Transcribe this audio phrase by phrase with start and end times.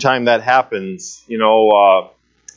[0.00, 1.24] time that happens.
[1.28, 2.08] You know, uh,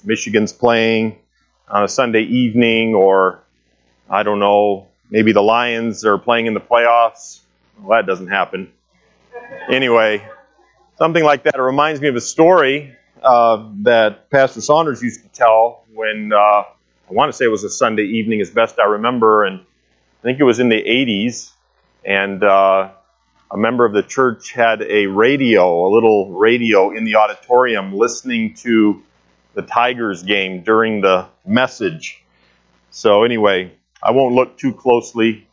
[0.04, 1.18] Michigan's playing
[1.68, 3.44] on a Sunday evening, or
[4.10, 7.40] I don't know, maybe the Lions are playing in the playoffs.
[7.80, 8.72] Well, that doesn't happen.
[9.70, 10.26] Anyway,
[10.98, 11.56] something like that.
[11.56, 16.38] It reminds me of a story uh, that Pastor Saunders used to tell when uh,
[16.38, 16.66] I
[17.10, 20.40] want to say it was a Sunday evening, as best I remember, and I think
[20.40, 21.52] it was in the 80s,
[22.06, 22.90] and uh,
[23.54, 28.56] a member of the church had a radio, a little radio in the auditorium, listening
[28.56, 29.04] to
[29.54, 32.24] the Tigers game during the message.
[32.90, 35.48] So, anyway, I won't look too closely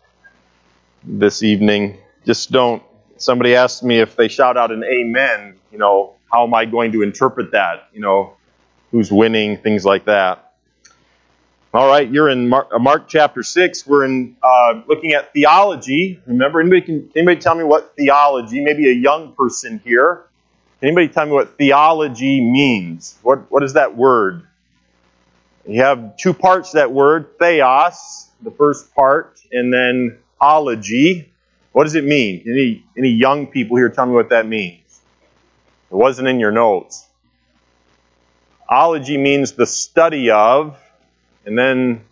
[1.04, 1.98] this evening.
[2.24, 2.82] Just don't.
[3.18, 6.92] Somebody asked me if they shout out an amen, you know, how am I going
[6.92, 7.90] to interpret that?
[7.92, 8.36] You know,
[8.92, 10.49] who's winning, things like that.
[11.72, 13.86] All right, you're in Mark, uh, Mark chapter 6.
[13.86, 16.20] We're in uh, looking at theology.
[16.26, 20.24] Remember, anybody can anybody tell me what theology, maybe a young person here,
[20.82, 23.16] anybody tell me what theology means?
[23.22, 24.48] What, what is that word?
[25.64, 31.32] You have two parts to that word, theos, the first part, and then ology.
[31.70, 32.42] What does it mean?
[32.48, 35.00] Any, any young people here tell me what that means?
[35.88, 37.06] It wasn't in your notes.
[38.68, 40.76] Ology means the study of,
[41.50, 42.04] and then,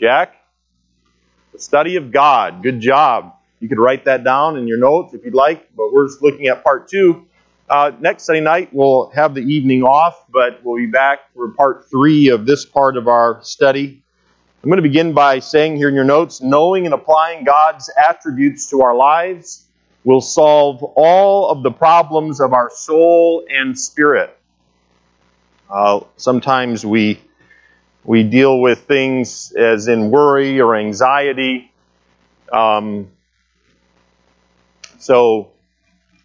[0.00, 0.34] Jack,
[1.52, 2.60] the study of God.
[2.60, 3.34] Good job.
[3.60, 6.48] You could write that down in your notes if you'd like, but we're just looking
[6.48, 7.24] at part two.
[7.70, 11.88] Uh, next Sunday night, we'll have the evening off, but we'll be back for part
[11.88, 14.02] three of this part of our study.
[14.64, 18.70] I'm going to begin by saying here in your notes knowing and applying God's attributes
[18.70, 19.68] to our lives
[20.02, 24.36] will solve all of the problems of our soul and spirit.
[25.70, 27.20] Uh, sometimes we
[28.04, 31.72] we deal with things as in worry or anxiety.
[32.52, 33.10] Um,
[34.98, 35.52] so,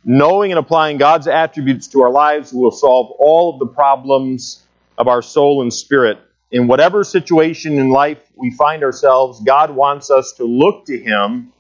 [0.03, 4.63] knowing and applying God's attributes to our lives will solve all of the problems
[4.97, 6.19] of our soul and spirit.
[6.52, 11.53] In whatever situation in life we find ourselves, God wants us to look to Him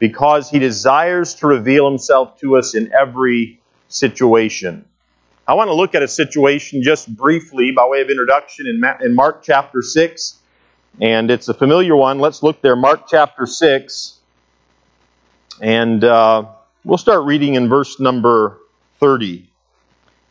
[0.00, 4.84] because he desires to reveal himself to us in every situation.
[5.50, 8.66] I want to look at a situation just briefly by way of introduction
[9.00, 10.38] in Mark chapter 6,
[11.00, 12.20] and it's a familiar one.
[12.20, 14.20] Let's look there, Mark chapter 6,
[15.60, 16.44] and uh,
[16.84, 18.58] we'll start reading in verse number
[19.00, 19.50] 30.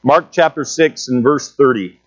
[0.03, 2.00] Mark chapter 6 and verse 30.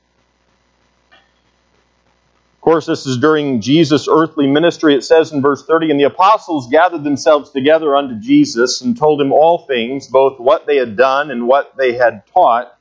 [1.11, 4.95] Of course, this is during Jesus' earthly ministry.
[4.95, 9.21] It says in verse 30 And the apostles gathered themselves together unto Jesus and told
[9.21, 12.79] him all things, both what they had done and what they had taught.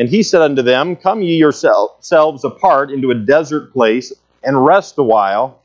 [0.00, 4.12] And he said unto them, Come ye yourselves apart into a desert place
[4.42, 5.62] and rest a while.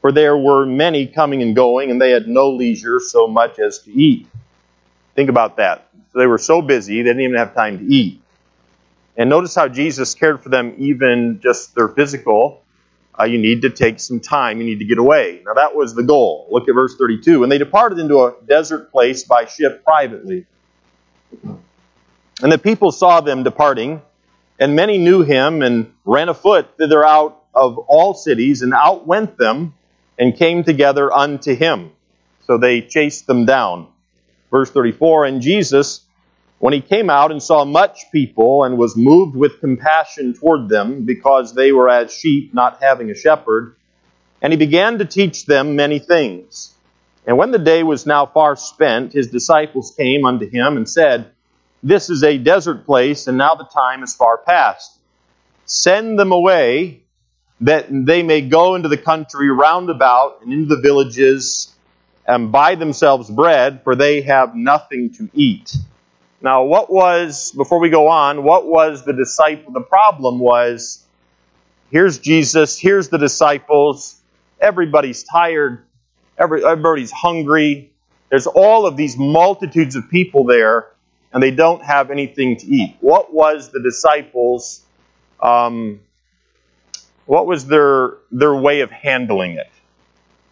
[0.00, 3.78] For there were many coming and going, and they had no leisure so much as
[3.84, 4.26] to eat.
[5.14, 5.88] Think about that.
[6.12, 8.20] So they were so busy, they didn't even have time to eat.
[9.16, 12.62] And notice how Jesus cared for them, even just their physical
[13.18, 14.58] uh, you need to take some time.
[14.58, 15.42] You need to get away.
[15.46, 16.48] Now, that was the goal.
[16.50, 17.42] Look at verse 32.
[17.42, 20.46] And they departed into a desert place by ship privately.
[22.42, 24.02] And the people saw them departing,
[24.58, 29.74] and many knew him and ran afoot thither out of all cities, and outwent them,
[30.18, 31.92] and came together unto him.
[32.46, 33.88] So they chased them down.
[34.50, 36.04] Verse 34 And Jesus,
[36.58, 41.04] when he came out and saw much people and was moved with compassion toward them
[41.04, 43.76] because they were as sheep not having a shepherd,
[44.40, 46.74] and he began to teach them many things.
[47.26, 51.31] And when the day was now far spent, his disciples came unto him and said,
[51.82, 54.98] This is a desert place, and now the time is far past.
[55.64, 57.02] Send them away
[57.60, 61.74] that they may go into the country round about and into the villages
[62.26, 65.76] and buy themselves bread, for they have nothing to eat.
[66.40, 69.72] Now, what was, before we go on, what was the disciple?
[69.72, 71.04] The problem was
[71.90, 74.20] here's Jesus, here's the disciples,
[74.60, 75.84] everybody's tired,
[76.38, 77.92] every, everybody's hungry.
[78.28, 80.91] There's all of these multitudes of people there,
[81.32, 82.96] and they don't have anything to eat.
[83.00, 84.82] What was the disciples?
[85.40, 86.00] Um,
[87.26, 89.70] what was their their way of handling it,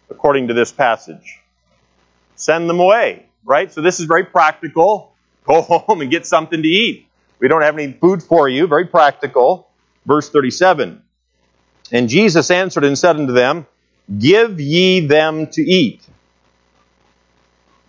[0.09, 1.39] according to this passage?
[2.35, 3.71] Send them away, right?
[3.71, 5.13] So this is very practical.
[5.45, 7.07] Go home and get something to eat.
[7.39, 8.67] We don't have any food for you.
[8.67, 9.69] Very practical.
[10.05, 11.01] Verse 37.
[11.91, 13.65] And Jesus answered and said unto them,
[14.19, 16.01] Give ye them to eat.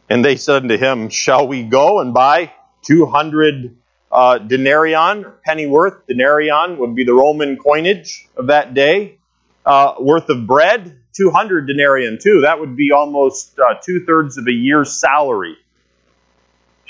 [0.08, 3.76] And they said unto him, Shall we go and buy 200
[4.10, 6.06] uh, denarion, pennyworth?
[6.06, 9.18] Denarion would be the Roman coinage of that day.
[9.64, 12.42] Uh, worth of bread, 200 denarion too.
[12.42, 15.56] That would be almost uh, two thirds of a year's salary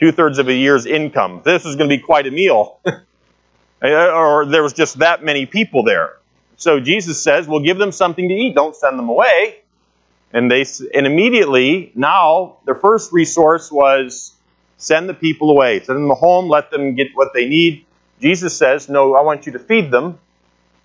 [0.03, 1.43] two thirds of a year's income.
[1.45, 2.81] This is going to be quite a meal.
[3.83, 6.19] or there was just that many people there.
[6.57, 8.55] So Jesus says, "Well, give them something to eat.
[8.55, 9.61] Don't send them away."
[10.33, 14.35] And they and immediately now their first resource was
[14.83, 17.87] send the people away, send them home, let them get what they need.
[18.21, 20.19] Jesus says, "No, I want you to feed them."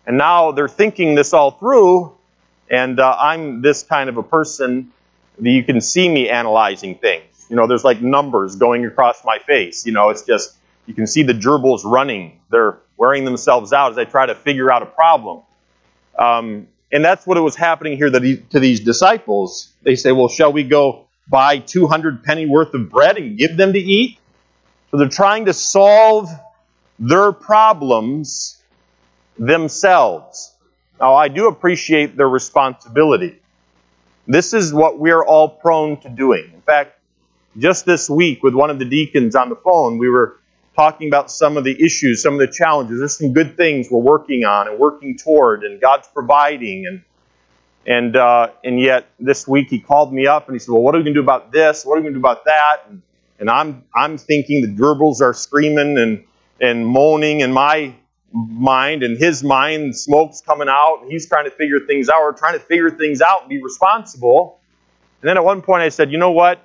[0.06, 2.16] And now they're thinking this all through,
[2.70, 4.94] and uh, I'm this kind of a person
[5.40, 7.46] that you can see me analyzing things.
[7.50, 9.86] You know, there's like numbers going across my face.
[9.86, 10.56] You know, it's just
[10.86, 12.40] you can see the gerbils running.
[12.50, 15.42] They're wearing themselves out as they try to figure out a problem.
[16.18, 19.74] Um, and that's what it was happening here to these disciples.
[19.84, 23.74] They say, well, shall we go buy 200 penny worth of bread and give them
[23.74, 24.20] to eat?
[24.92, 26.30] So they're trying to solve
[27.00, 28.62] their problems
[29.38, 30.56] themselves.
[31.00, 33.40] Now, I do appreciate their responsibility.
[34.26, 36.52] This is what we're all prone to doing.
[36.54, 37.00] In fact,
[37.58, 40.40] just this week with one of the deacons on the phone, we were
[40.76, 43.00] talking about some of the issues, some of the challenges.
[43.00, 46.86] There's some good things we're working on and working toward, and God's providing.
[46.86, 47.04] And
[47.88, 50.94] and uh, and yet this week he called me up and he said, "Well, what
[50.94, 51.86] are we going to do about this?
[51.86, 53.02] What are we going to do about that?" And,
[53.40, 56.26] and I'm I'm thinking the gerbils are screaming and
[56.60, 57.96] and moaning in my
[58.34, 62.22] mind and his mind, smoke's coming out, and he's trying to figure things out.
[62.22, 64.60] We're trying to figure things out and be responsible.
[65.22, 66.60] And then at one point I said, "You know what?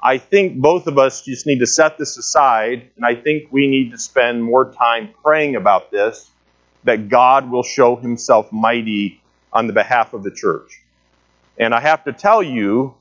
[0.00, 3.66] I think both of us just need to set this aside, and I think we
[3.66, 6.30] need to spend more time praying about this,
[6.84, 9.20] that God will show himself mighty
[9.54, 10.82] on the behalf of the church.
[11.56, 12.94] And I have to tell you,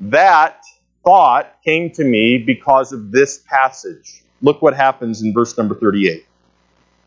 [0.00, 0.64] that
[1.04, 4.22] thought came to me because of this passage.
[4.40, 6.26] Look what happens in verse number 38.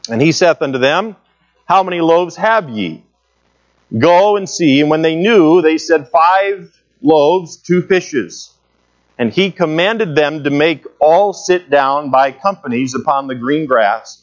[0.10, 1.16] And he saith unto them,
[1.66, 3.04] How many loaves have ye?
[3.98, 4.82] Go and see.
[4.82, 8.54] And when they knew, they said, Five loaves, two fishes.
[9.18, 14.22] And he commanded them to make all sit down by companies upon the green grass.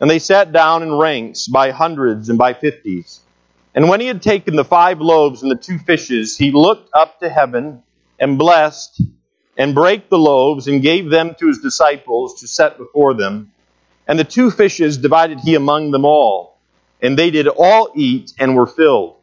[0.00, 3.20] And they sat down in ranks by hundreds and by fifties.
[3.74, 7.20] And when he had taken the five loaves and the two fishes, he looked up
[7.20, 7.82] to heaven
[8.20, 9.02] and blessed
[9.56, 13.52] and brake the loaves and gave them to his disciples to set before them.
[14.06, 16.58] And the two fishes divided he among them all.
[17.02, 19.16] And they did all eat and were filled.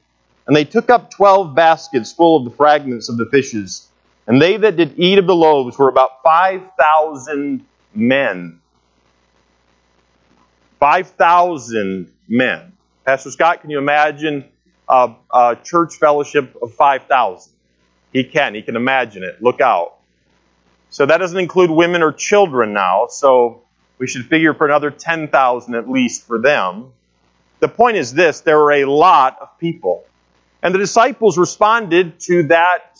[0.47, 3.87] And they took up twelve baskets full of the fragments of the fishes.
[4.27, 8.59] And they that did eat of the loaves were about 5,000 men.
[10.79, 12.70] 5,000 men.
[13.05, 14.45] Pastor Scott, can you imagine
[14.87, 17.51] a, a church fellowship of 5,000?
[18.13, 18.53] He can.
[18.53, 19.41] He can imagine it.
[19.41, 19.97] Look out.
[20.89, 23.07] So that doesn't include women or children now.
[23.09, 23.63] So
[23.97, 26.91] we should figure for another 10,000 at least for them.
[27.59, 30.03] The point is this there were a lot of people.
[30.61, 32.99] And the disciples responded to that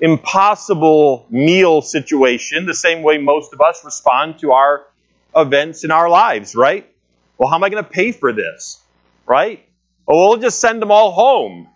[0.00, 4.86] impossible meal situation the same way most of us respond to our
[5.34, 6.88] events in our lives, right?
[7.36, 8.80] Well, how am I going to pay for this?
[9.28, 9.68] Right?
[10.08, 11.68] Oh, we'll just send them all home.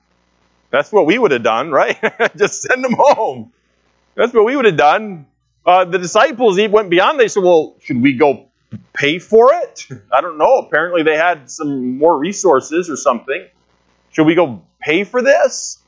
[0.70, 1.98] That's what we would have done, right?
[2.36, 3.52] just send them home.
[4.14, 5.26] That's what we would have done.
[5.64, 7.20] Uh, the disciples even went beyond.
[7.20, 8.48] They said, well, should we go
[8.94, 9.86] pay for it?
[10.12, 10.58] I don't know.
[10.58, 13.46] Apparently they had some more resources or something.
[14.12, 15.78] Should we go pay for this?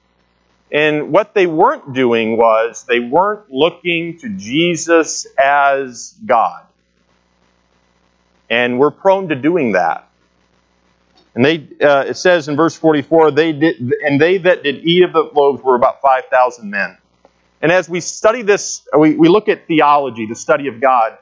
[0.71, 6.65] And what they weren't doing was they weren't looking to Jesus as God.
[8.51, 10.09] And we're prone to doing that.
[11.35, 15.03] And they, uh, it says in verse 44, they did, and they that did eat
[15.03, 16.97] of the loaves were about 5,000 men.
[17.61, 21.19] And as we study this, we, we look at theology, the study of God,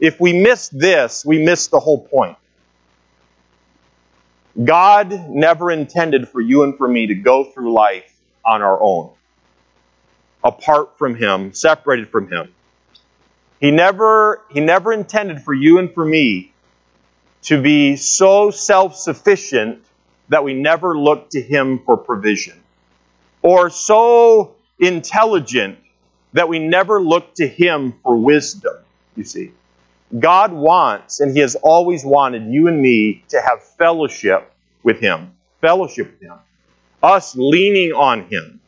[0.00, 2.36] if we miss this, we miss the whole point.
[4.62, 8.10] God never intended for you and for me to go through life
[8.44, 9.12] on our own,
[10.42, 12.52] apart from Him, separated from Him.
[13.60, 16.53] He never, he never intended for you and for me
[17.44, 19.84] to be so self sufficient
[20.28, 22.60] that we never look to Him for provision,
[23.42, 25.78] or so intelligent
[26.32, 28.76] that we never look to Him for wisdom,
[29.16, 29.52] you see.
[30.18, 35.32] God wants, and He has always wanted you and me to have fellowship with Him.
[35.60, 36.38] Fellowship with Him
[37.04, 38.60] us leaning on Him,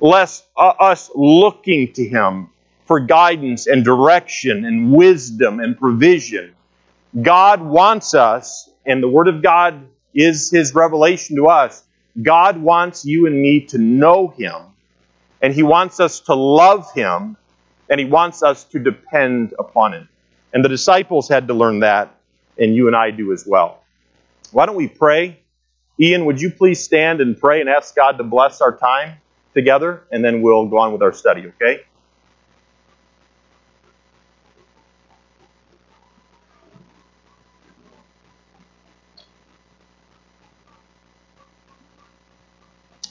[0.00, 2.48] less uh, us looking to Him
[2.86, 6.54] for guidance and direction and wisdom and provision.
[7.20, 11.82] God wants us, and the Word of God is His revelation to us.
[12.20, 14.54] God wants you and me to know Him,
[15.40, 17.36] and He wants us to love Him,
[17.88, 20.08] and He wants us to depend upon Him.
[20.52, 22.16] And the disciples had to learn that,
[22.58, 23.82] and you and I do as well.
[24.50, 25.40] Why don't we pray?
[26.00, 29.18] Ian, would you please stand and pray and ask God to bless our time
[29.54, 31.84] together, and then we'll go on with our study, okay?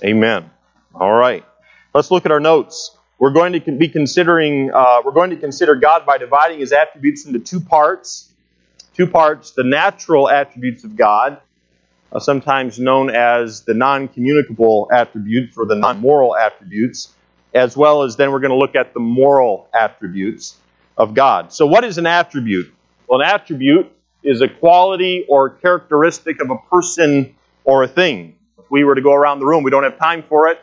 [0.03, 0.49] Amen.
[0.93, 1.45] All right.
[1.93, 2.97] Let's look at our notes.
[3.19, 7.25] We're going to be considering, uh, we're going to consider God by dividing his attributes
[7.25, 8.29] into two parts.
[8.93, 11.39] Two parts, the natural attributes of God,
[12.11, 17.11] uh, sometimes known as the non communicable attributes or the non moral attributes,
[17.53, 20.57] as well as then we're going to look at the moral attributes
[20.97, 21.51] of God.
[21.53, 22.71] So, what is an attribute?
[23.07, 23.91] Well, an attribute
[24.21, 28.35] is a quality or characteristic of a person or a thing.
[28.73, 30.59] We were to go around the room, we don't have time for it.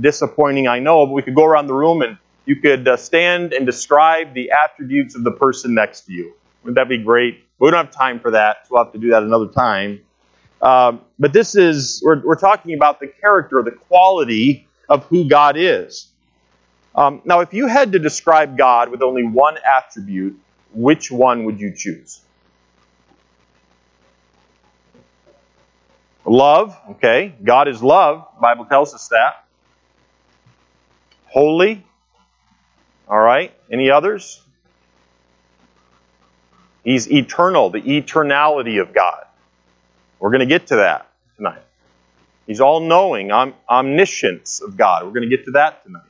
[0.00, 3.52] Disappointing, I know, but we could go around the room and you could uh, stand
[3.52, 6.32] and describe the attributes of the person next to you.
[6.62, 7.42] Wouldn't that be great?
[7.58, 9.98] We don't have time for that, so we'll have to do that another time.
[10.62, 15.56] Um, but this is, we're, we're talking about the character, the quality of who God
[15.58, 16.06] is.
[16.94, 20.38] Um, now, if you had to describe God with only one attribute,
[20.72, 22.20] which one would you choose?
[26.30, 27.34] Love, okay.
[27.42, 28.24] God is love.
[28.40, 29.44] Bible tells us that.
[31.26, 31.84] Holy.
[33.08, 33.52] All right.
[33.68, 34.40] Any others?
[36.84, 39.24] He's eternal, the eternality of God.
[40.20, 41.62] We're going to get to that tonight.
[42.46, 45.04] He's all knowing, om- omniscience of God.
[45.04, 46.02] We're going to get to that tonight.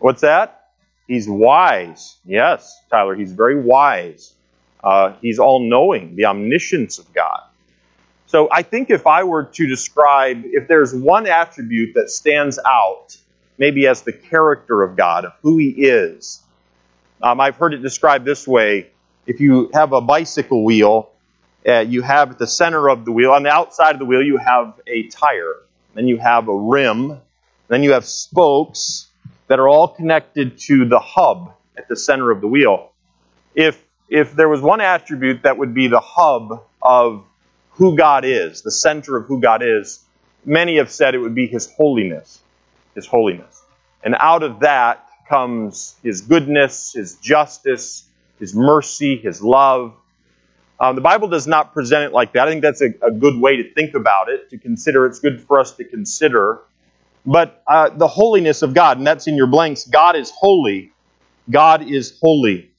[0.00, 0.70] What's that?
[1.06, 2.16] He's wise.
[2.24, 4.34] Yes, Tyler, he's very wise.
[4.82, 7.42] Uh, he's all knowing, the omniscience of God.
[8.26, 13.16] So I think if I were to describe, if there's one attribute that stands out,
[13.56, 16.42] maybe as the character of God, of who He is,
[17.22, 18.88] um, I've heard it described this way.
[19.26, 21.10] If you have a bicycle wheel,
[21.66, 24.22] uh, you have at the center of the wheel, on the outside of the wheel,
[24.22, 25.56] you have a tire.
[25.94, 27.20] Then you have a rim.
[27.68, 29.08] Then you have spokes
[29.48, 32.92] that are all connected to the hub at the center of the wheel.
[33.54, 37.24] If, if there was one attribute that would be the hub of
[37.76, 40.02] who God is, the center of who God is,
[40.44, 42.40] many have said it would be His holiness.
[42.94, 43.62] His holiness.
[44.02, 49.94] And out of that comes His goodness, His justice, His mercy, His love.
[50.80, 52.48] Um, the Bible does not present it like that.
[52.48, 55.06] I think that's a, a, good way to think about it, to consider.
[55.06, 56.60] It's good for us to consider.
[57.24, 60.92] But uh, the holiness of God, and that's in your blanks, God is holy.
[61.50, 62.70] God is holy.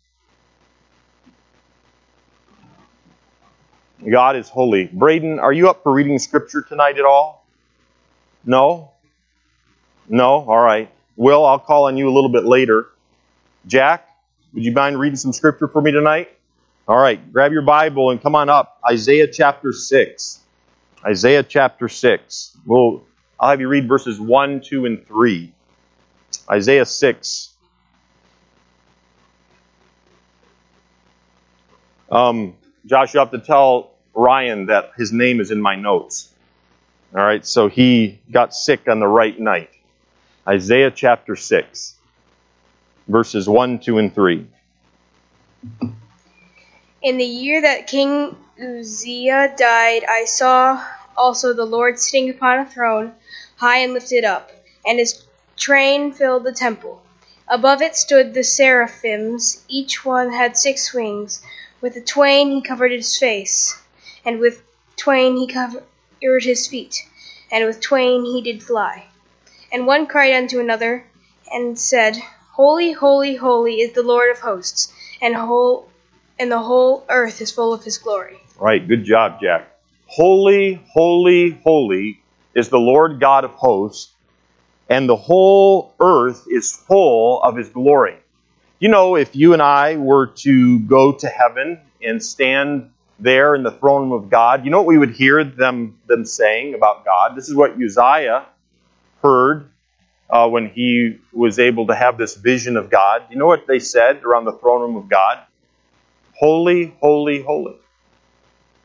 [4.05, 4.85] God is holy.
[4.85, 7.45] Braden, are you up for reading scripture tonight at all?
[8.45, 8.91] No?
[10.07, 10.45] No?
[10.47, 10.89] All right.
[11.15, 12.87] Will, I'll call on you a little bit later.
[13.65, 14.07] Jack,
[14.53, 16.29] would you mind reading some scripture for me tonight?
[16.87, 17.33] All right.
[17.33, 18.79] Grab your Bible and come on up.
[18.89, 20.39] Isaiah chapter 6.
[21.03, 22.57] Isaiah chapter 6.
[22.65, 23.03] We'll,
[23.39, 25.53] I'll have you read verses 1, 2, and 3.
[26.49, 27.53] Isaiah 6.
[32.09, 32.55] Um,
[32.87, 36.33] Josh, you have to tell Ryan that his name is in my notes.
[37.13, 39.69] All right, so he got sick on the right night.
[40.47, 41.95] Isaiah chapter 6,
[43.09, 44.47] verses 1, 2, and 3.
[47.01, 50.81] In the year that King Uzziah died, I saw
[51.17, 53.11] also the Lord sitting upon a throne,
[53.57, 54.49] high and lifted up,
[54.85, 55.25] and his
[55.57, 57.01] train filled the temple.
[57.49, 61.41] Above it stood the seraphims, each one had six wings.
[61.79, 63.79] With the twain he covered his face,
[64.25, 64.63] and with
[64.95, 65.83] twain he covered
[66.21, 67.07] his feet,
[67.51, 69.05] and with twain he did fly.
[69.71, 71.05] And one cried unto another,
[71.51, 72.17] and said,
[72.53, 74.91] Holy, holy, holy is the Lord of hosts,
[75.21, 75.89] and whole
[76.39, 78.39] and the whole earth is full of his glory.
[78.59, 79.71] Right, good job, Jack.
[80.07, 82.21] Holy, holy, holy
[82.55, 84.11] is the Lord God of hosts,
[84.89, 88.17] and the whole earth is full of his glory.
[88.79, 93.63] You know, if you and I were to go to heaven and stand there in
[93.63, 97.03] the throne room of God, you know what we would hear them, them saying about
[97.03, 97.35] God?
[97.35, 98.45] This is what Uzziah
[99.23, 99.69] heard
[100.29, 103.23] uh, when he was able to have this vision of God.
[103.31, 105.39] You know what they said around the throne room of God?
[106.35, 107.77] Holy, holy, holy.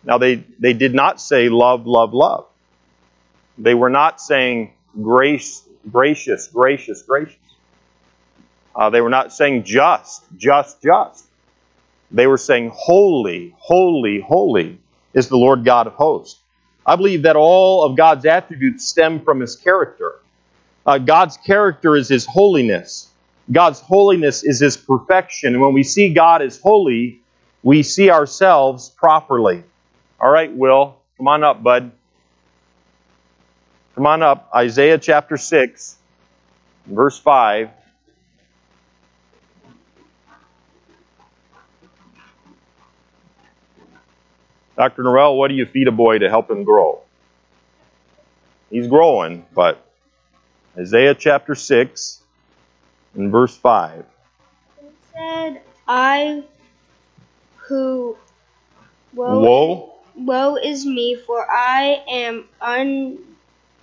[0.05, 2.47] Now, they, they did not say love, love, love.
[3.59, 4.73] They were not saying
[5.03, 7.37] grace, gracious, gracious, gracious.
[8.75, 11.27] Uh, they were not saying just, just, just.
[12.11, 14.79] They were saying holy, holy, holy
[15.15, 16.41] is the Lord God of hosts.
[16.85, 20.15] I believe that all of God's attributes stem from his character.
[20.85, 23.09] Uh, God's character is his holiness.
[23.51, 25.55] God's holiness is his perfection.
[25.55, 27.21] And when we see God as holy,
[27.63, 29.63] we see ourselves properly.
[30.21, 31.93] All right, Will, come on up, bud.
[33.95, 34.51] Come on up.
[34.55, 35.97] Isaiah chapter 6,
[36.87, 37.71] verse 5.
[44.77, 45.03] Dr.
[45.03, 47.01] Norrell, what do you feed a boy to help him grow?
[48.71, 49.85] He's growing, but
[50.79, 52.23] Isaiah chapter 6
[53.15, 54.05] and verse 5.
[54.81, 56.45] It said, I
[57.69, 58.17] who
[59.15, 63.19] woe, Woe, woe is me, for I am un,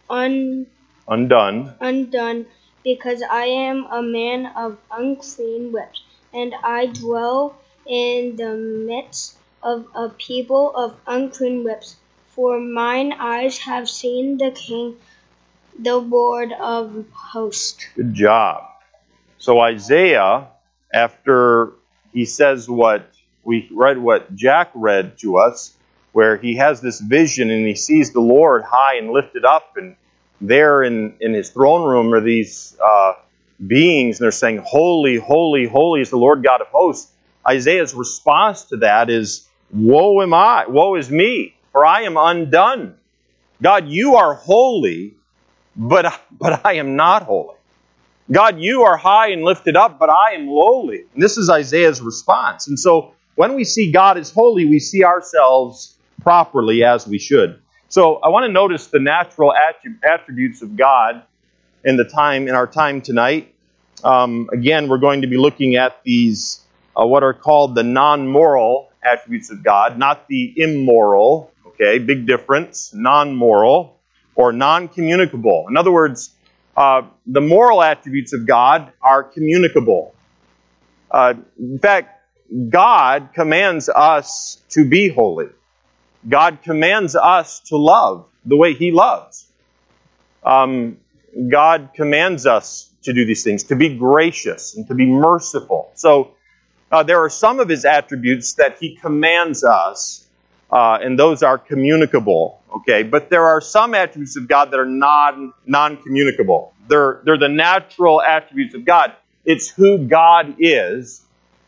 [0.09, 0.65] un,
[1.07, 2.47] undone, undone,
[2.83, 6.03] because I am a man of unclean lips,
[6.33, 7.55] and I dwell
[7.85, 11.97] in the midst of a people of unclean lips.
[12.27, 14.95] For mine eyes have seen the King,
[15.77, 17.85] the Lord of hosts.
[17.95, 18.63] Good job.
[19.37, 20.47] So Isaiah,
[20.93, 21.73] after
[22.13, 23.09] he says what
[23.43, 25.75] we read, what Jack read to us,
[26.11, 29.95] where he has this vision and he sees the Lord high and lifted up, and
[30.41, 33.13] there in, in his throne room are these uh,
[33.65, 37.11] beings, and they're saying, Holy, holy, holy is the Lord God of hosts.
[37.47, 42.95] Isaiah's response to that is, Woe am I, woe is me, for I am undone.
[43.61, 45.15] God, you are holy,
[45.75, 47.55] but, but I am not holy.
[48.31, 51.03] God, you are high and lifted up, but I am lowly.
[51.13, 52.67] And this is Isaiah's response.
[52.67, 57.59] And so when we see God as holy, we see ourselves properly as we should.
[57.87, 59.53] So I want to notice the natural
[60.03, 61.23] attributes of God
[61.83, 63.55] in the time in our time tonight.
[64.03, 66.61] Um, again, we're going to be looking at these
[66.95, 71.51] uh, what are called the non-moral attributes of God, not the immoral.
[71.67, 72.93] Okay, big difference.
[72.93, 73.99] Non-moral
[74.35, 75.67] or non-communicable.
[75.69, 76.35] In other words,
[76.75, 80.13] uh, the moral attributes of God are communicable.
[81.11, 82.21] Uh, in fact,
[82.69, 85.49] God commands us to be holy.
[86.27, 89.47] God commands us to love the way He loves.
[90.43, 90.97] Um,
[91.49, 95.91] God commands us to do these things, to be gracious and to be merciful.
[95.95, 96.31] So
[96.91, 100.27] uh, there are some of His attributes that He commands us,
[100.71, 102.61] uh, and those are communicable.
[102.77, 106.73] Okay, but there are some attributes of God that are non non communicable.
[106.87, 109.13] They're they're the natural attributes of God.
[109.45, 111.21] It's who God is,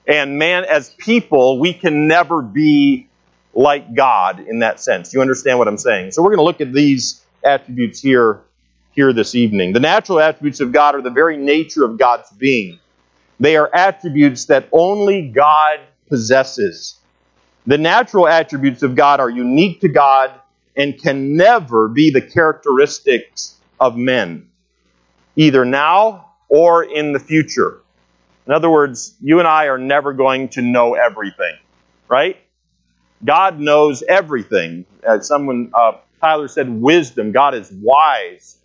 [0.08, 3.08] and man, as people, we can never be
[3.54, 5.14] like God in that sense.
[5.14, 6.12] You understand what I'm saying?
[6.12, 8.42] So we're going to look at these attributes here,
[8.92, 9.74] here this evening.
[9.74, 12.80] The natural attributes of God are the very nature of God's being.
[13.42, 17.00] They are attributes that only God possesses.
[17.66, 20.32] The natural attributes of God are unique to God
[20.78, 24.48] and can never be the characteristics of men,
[25.36, 27.82] either now or in the future.
[28.46, 31.56] In other words, you and I are never going to know everything,
[32.08, 32.38] right?
[33.26, 34.86] God knows everything.
[35.02, 37.32] As someone, uh, Tyler said, wisdom.
[37.32, 38.58] God is wise.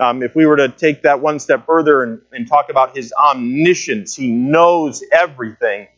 [0.00, 3.12] Um, if we were to take that one step further and, and talk about his
[3.12, 5.88] omniscience, he knows everything.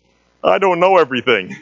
[0.42, 1.56] I don't know everything.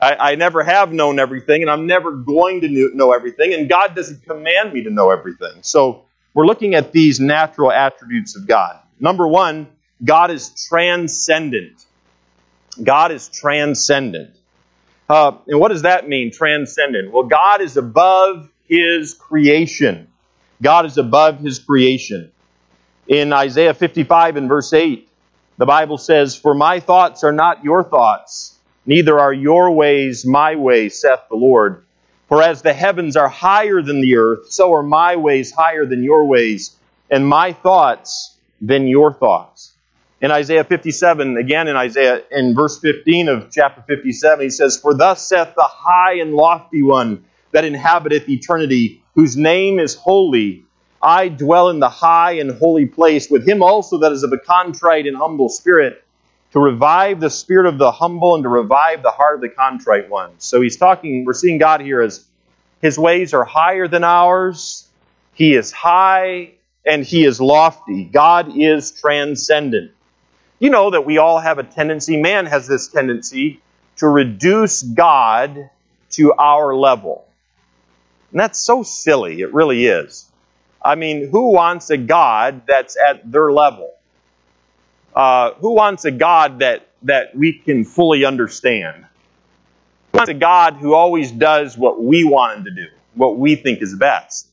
[0.00, 3.94] I, I, never have known everything, and I'm never going to know everything, and God
[3.94, 5.58] doesn't command me to know everything.
[5.60, 8.78] So we're looking at these natural attributes of God.
[8.98, 9.68] Number one,
[10.02, 11.84] God is transcendent.
[12.82, 14.34] God is transcendent.
[15.08, 17.12] Uh, and what does that mean, transcendent?
[17.12, 20.08] Well, God is above his creation.
[20.62, 22.30] God is above his creation.
[23.06, 25.08] In Isaiah 55 and verse 8,
[25.58, 30.56] the Bible says, For my thoughts are not your thoughts, neither are your ways my
[30.56, 31.84] ways, saith the Lord.
[32.28, 36.02] For as the heavens are higher than the earth, so are my ways higher than
[36.02, 36.74] your ways,
[37.10, 39.72] and my thoughts than your thoughts.
[40.20, 44.94] In Isaiah 57, again in Isaiah, in verse 15 of chapter 57, he says, For
[44.94, 50.64] thus saith the high and lofty one that inhabiteth eternity, whose name is holy.
[51.00, 54.38] I dwell in the high and holy place, with him also that is of a
[54.38, 56.02] contrite and humble spirit,
[56.52, 60.08] to revive the spirit of the humble and to revive the heart of the contrite
[60.08, 60.44] ones.
[60.44, 62.24] So he's talking, we're seeing God here as
[62.80, 64.88] his ways are higher than ours.
[65.34, 66.52] He is high
[66.86, 68.04] and he is lofty.
[68.04, 69.90] God is transcendent.
[70.58, 73.60] You know that we all have a tendency, man has this tendency
[73.96, 75.70] to reduce God
[76.10, 77.26] to our level.
[78.34, 79.42] And that's so silly.
[79.42, 80.28] It really is.
[80.84, 83.92] I mean, who wants a God that's at their level?
[85.14, 89.06] Uh, who wants a God that, that we can fully understand?
[90.10, 93.54] Who wants a God who always does what we want him to do, what we
[93.54, 94.48] think is best?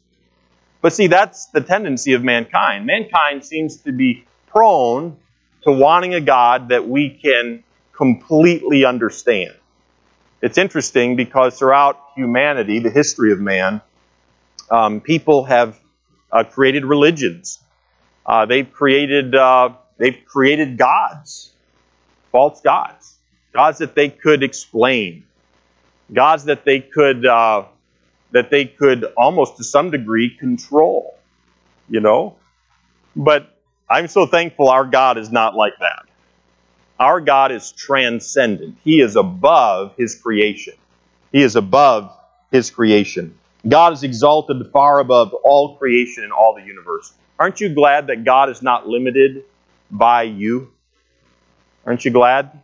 [0.82, 2.86] But see, that's the tendency of mankind.
[2.86, 5.17] Mankind seems to be prone
[5.63, 7.63] to wanting a God that we can
[7.94, 9.56] completely understand.
[10.44, 13.82] It's interesting because throughout humanity, the history of man,
[14.71, 15.80] um, people have
[16.32, 17.60] uh, created religions.
[18.26, 21.52] Uh, they've created uh, they've created gods,
[22.32, 23.17] false gods,
[23.54, 25.26] gods that they could explain,
[26.13, 27.65] gods that they could uh,
[28.32, 31.17] that they could almost to some degree control.
[31.89, 32.38] you know?
[33.15, 33.58] But
[33.89, 36.06] I'm so thankful our God is not like that.
[37.00, 38.78] Our God is transcendent.
[38.84, 40.76] He is above his creation.
[41.32, 42.15] He is above
[42.52, 43.38] his creation.
[43.67, 47.13] God is exalted far above all creation in all the universe.
[47.39, 49.44] Aren't you glad that God is not limited
[49.89, 50.72] by you?
[51.86, 52.60] Aren't you glad?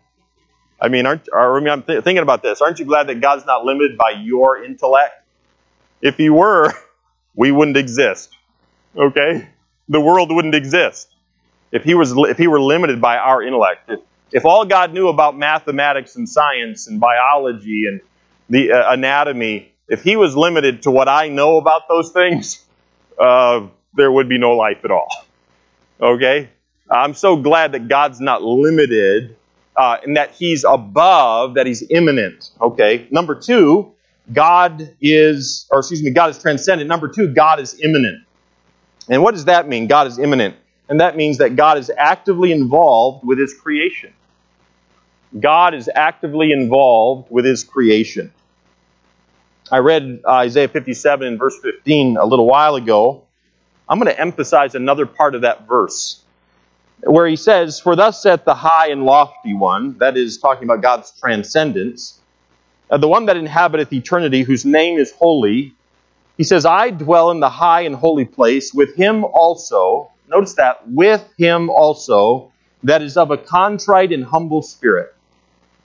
[0.80, 2.62] I mean, aren't, I mean, I'm th- thinking about this.
[2.62, 5.24] Aren't you glad that God's not limited by your intellect?
[6.02, 6.72] If He were,
[7.36, 8.30] we wouldn't exist.
[8.96, 9.48] Okay?
[9.90, 11.10] The world wouldn't exist
[11.72, 13.90] if He was if He were limited by our intellect.
[13.90, 14.00] If,
[14.32, 18.02] if all God knew about mathematics and science and biology and
[18.50, 22.64] the uh, anatomy, if He was limited to what I know about those things,
[23.20, 25.10] uh, there would be no life at all.
[26.00, 26.50] Okay?
[26.90, 29.36] I'm so glad that God's not limited
[29.76, 32.52] uh, and that He's above, that He's immanent.
[32.62, 33.08] Okay?
[33.12, 33.94] Number two,
[34.32, 36.88] God is, or excuse me, God is transcendent.
[36.88, 38.24] Number two, God is immanent.
[39.10, 39.88] And what does that mean?
[39.88, 40.56] God is immanent.
[40.90, 44.14] And that means that God is actively involved with His creation.
[45.38, 48.32] God is actively involved with His creation.
[49.72, 53.24] I read uh, Isaiah 57 and verse 15 a little while ago.
[53.90, 56.22] I'm going to emphasize another part of that verse
[57.04, 60.82] where he says, For thus saith the high and lofty one, that is, talking about
[60.82, 62.20] God's transcendence,
[62.90, 65.74] uh, the one that inhabiteth eternity, whose name is holy.
[66.38, 70.12] He says, I dwell in the high and holy place with him also.
[70.30, 72.52] Notice that, with him also,
[72.84, 75.14] that is of a contrite and humble spirit,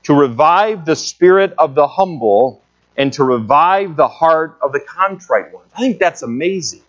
[0.05, 2.63] to revive the spirit of the humble
[2.97, 5.71] and to revive the heart of the contrite ones.
[5.75, 6.83] I think that's amazing.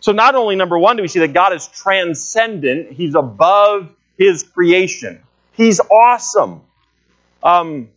[0.00, 4.42] So, not only, number one, do we see that God is transcendent, He's above His
[4.42, 6.62] creation, He's awesome.
[7.42, 7.88] Um,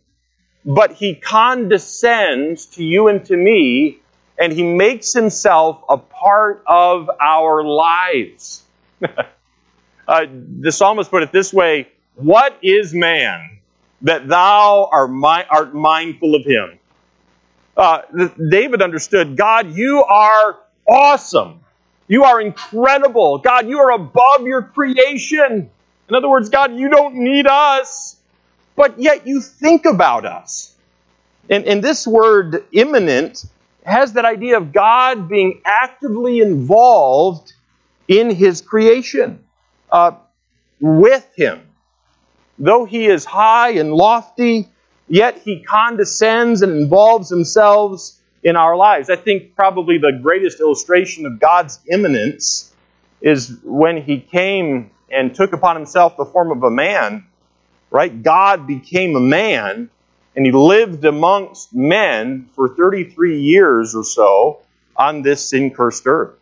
[0.64, 3.98] but He condescends to you and to me,
[4.38, 8.62] and He makes Himself a part of our lives.
[10.08, 10.26] uh,
[10.60, 13.58] the psalmist put it this way What is man
[14.02, 16.78] that thou art, mi- art mindful of him?
[17.78, 18.02] Uh,
[18.50, 21.60] David understood God, you are awesome.
[22.08, 23.38] You are incredible.
[23.38, 25.70] God, you are above your creation.
[26.08, 28.16] In other words, God, you don't need us,
[28.74, 30.74] but yet you think about us.
[31.48, 33.44] And, and this word immanent
[33.84, 37.52] has that idea of God being actively involved
[38.08, 39.44] in his creation
[39.92, 40.12] uh,
[40.80, 41.60] with him.
[42.58, 44.68] Though he is high and lofty,
[45.08, 48.02] yet he condescends and involves himself
[48.42, 49.10] in our lives.
[49.10, 52.72] I think probably the greatest illustration of God's immanence
[53.20, 57.26] is when he came and took upon himself the form of a man,
[57.90, 58.22] right?
[58.22, 59.90] God became a man
[60.36, 64.60] and he lived amongst men for 33 years or so
[64.96, 66.36] on this sin cursed earth.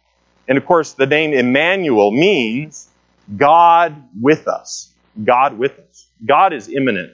[0.48, 2.88] And of course, the name Emmanuel means
[3.35, 4.92] God with us.
[5.24, 6.07] God with us.
[6.24, 7.12] God is immanent.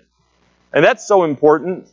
[0.73, 1.89] And that's so important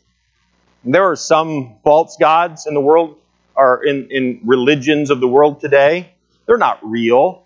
[0.85, 3.17] there are some false gods in the world,
[3.55, 6.13] or in, in religions of the world today.
[6.45, 7.45] They're not real.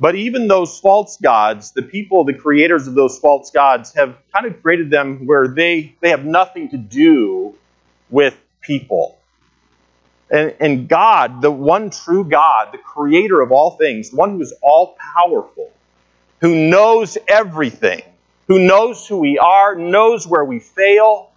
[0.00, 4.46] But even those false gods, the people, the creators of those false gods, have kind
[4.46, 7.54] of created them where they, they have nothing to do
[8.10, 9.18] with people.
[10.30, 14.42] And, and God, the one true God, the creator of all things, the one who
[14.42, 15.72] is all powerful,
[16.40, 18.02] who knows everything,
[18.48, 21.30] who knows who we are, knows where we fail,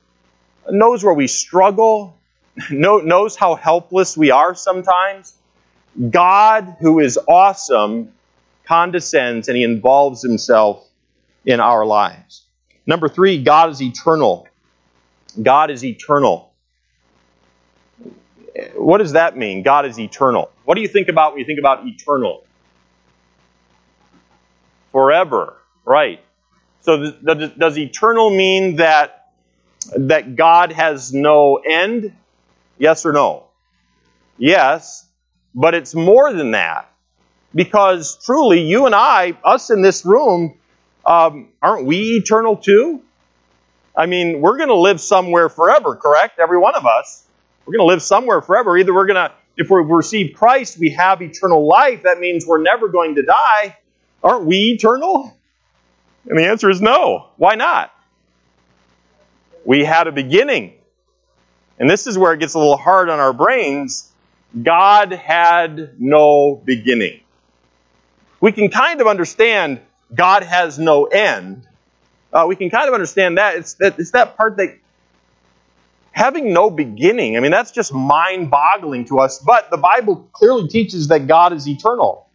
[0.70, 2.18] knows where we struggle,
[2.72, 5.34] knows how helpless we are sometimes.
[6.10, 8.14] God, who is awesome,
[8.66, 10.88] condescends and he involves himself
[11.46, 12.46] in our lives.
[12.86, 14.48] Number three, God is eternal.
[15.42, 16.54] God is eternal.
[18.76, 19.64] What does that mean?
[19.64, 20.50] God is eternal.
[20.64, 22.46] What do you think about when you think about eternal?
[24.92, 26.22] Forever, right.
[26.82, 29.30] So, does eternal mean that
[29.96, 32.16] that God has no end?
[32.78, 33.46] Yes or no?
[34.38, 35.08] Yes,
[35.54, 36.92] but it's more than that.
[37.54, 40.58] Because truly, you and I, us in this room,
[41.06, 43.02] um, aren't we eternal too?
[43.96, 46.40] I mean, we're going to live somewhere forever, correct?
[46.40, 47.26] Every one of us.
[47.66, 48.78] We're going to live somewhere forever.
[48.78, 52.04] Either we're going to, if we receive Christ, we have eternal life.
[52.04, 53.78] That means we're never going to die.
[54.24, 55.38] Aren't we eternal?
[56.28, 57.28] And the answer is no.
[57.38, 57.92] Why not?
[59.64, 60.74] we had a beginning.
[61.80, 64.12] And this is where it gets a little hard on our brains.
[64.62, 67.22] God had no beginning.
[68.40, 69.80] We can kind of understand
[70.14, 71.68] God has no end.
[72.34, 73.56] Uh, we can kind of understand that.
[73.56, 74.00] It's, that.
[74.00, 74.78] it's that part that
[76.12, 79.40] having no beginning, I mean, that's just mind boggling to us.
[79.40, 82.28] But the Bible clearly teaches that God is eternal.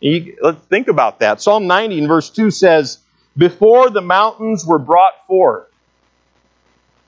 [0.00, 1.40] You, let's think about that.
[1.40, 2.98] Psalm 90 in verse 2 says,
[3.36, 5.68] Before the mountains were brought forth,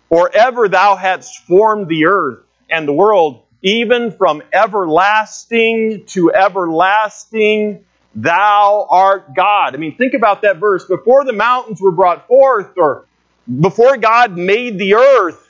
[0.09, 7.85] or ever thou hadst formed the earth and the world, even from everlasting to everlasting,
[8.15, 9.75] thou art God.
[9.75, 10.85] I mean, think about that verse.
[10.85, 13.05] Before the mountains were brought forth, or
[13.61, 15.49] before God made the earth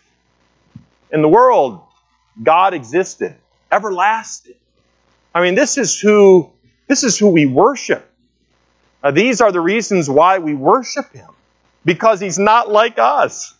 [1.10, 1.80] and the world,
[2.42, 3.34] God existed,
[3.72, 4.54] everlasting.
[5.34, 6.50] I mean, this is who
[6.86, 8.10] this is who we worship.
[9.06, 11.30] Uh, these are the reasons why we worship Him,
[11.84, 13.54] because He's not like us.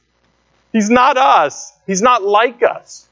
[0.72, 1.72] He's not us.
[1.86, 3.08] He's not like us.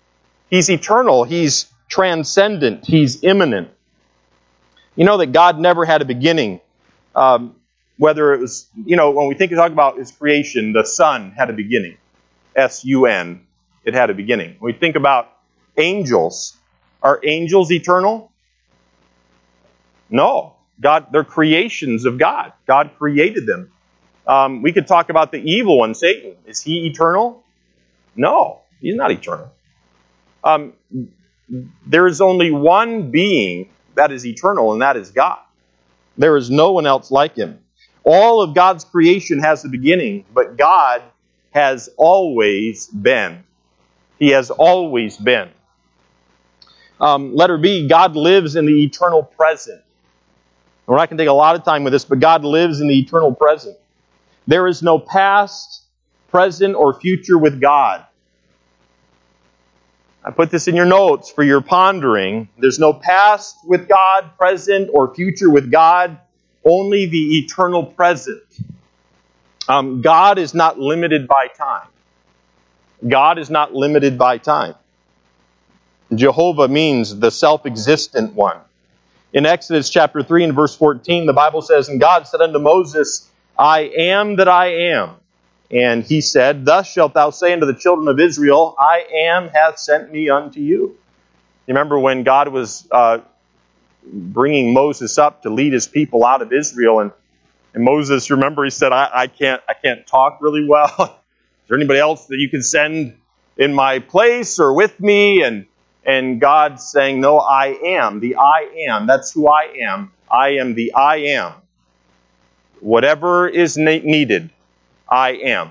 [0.51, 1.23] He's eternal.
[1.23, 2.87] He's transcendent.
[2.87, 3.69] He's immanent.
[4.97, 6.61] You know that God never had a beginning.
[7.15, 7.55] Um,
[7.99, 11.31] whether it was, you know, when we think and talk about His creation, the sun
[11.31, 11.99] had a beginning.
[12.57, 13.47] S U N.
[13.85, 14.57] It had a beginning.
[14.59, 15.31] When we think about
[15.77, 16.57] angels,
[17.01, 18.33] are angels eternal?
[20.11, 20.54] No.
[20.81, 22.53] God, they're creations of God.
[22.67, 23.71] God created them.
[24.27, 26.35] Um, we could talk about the evil one, Satan.
[26.47, 27.43] Is he eternal?
[28.17, 29.53] No, he's not eternal.
[30.43, 30.73] Um,
[31.87, 35.39] there is only one being that is eternal, and that is God.
[36.17, 37.61] There is no one else like him.
[38.05, 41.03] All of God's creation has a beginning, but God
[41.53, 43.45] has always been.
[44.19, 45.51] He has always been.
[47.01, 49.83] Um, letter B, God lives in the eternal present.
[50.87, 52.89] We're not going to take a lot of time with this, but God lives in
[52.89, 53.77] the eternal present.
[54.47, 55.83] There is no past,
[56.29, 58.05] present, or future with God.
[60.23, 62.49] I put this in your notes for your pondering.
[62.59, 66.19] There's no past with God, present, or future with God,
[66.65, 68.43] only the eternal present.
[69.69, 71.89] Um, God is not limited by time.
[73.07, 74.75] God is not limited by time.
[76.15, 78.59] Jehovah means the self existent one.
[79.35, 83.29] In Exodus chapter 3 and verse 14, the Bible says, And God said unto Moses,
[83.59, 85.17] I am that I am.
[85.73, 89.81] And he said, Thus shalt thou say unto the children of Israel, I am hath
[89.81, 90.97] sent me unto you.
[91.67, 93.19] You remember when God was uh,
[94.07, 97.11] bringing Moses up to lead his people out of Israel, and,
[97.75, 100.95] and Moses, remember, he said, I, I, can't, I can't talk really well.
[101.65, 103.17] Is there anybody else that you can send
[103.57, 105.43] in my place or with me?
[105.43, 105.67] And
[106.05, 108.21] and God saying, No, I am.
[108.21, 109.07] The I am.
[109.07, 110.13] That's who I am.
[110.31, 111.53] I am the I am.
[112.81, 114.51] Whatever is needed,
[115.09, 115.71] I am.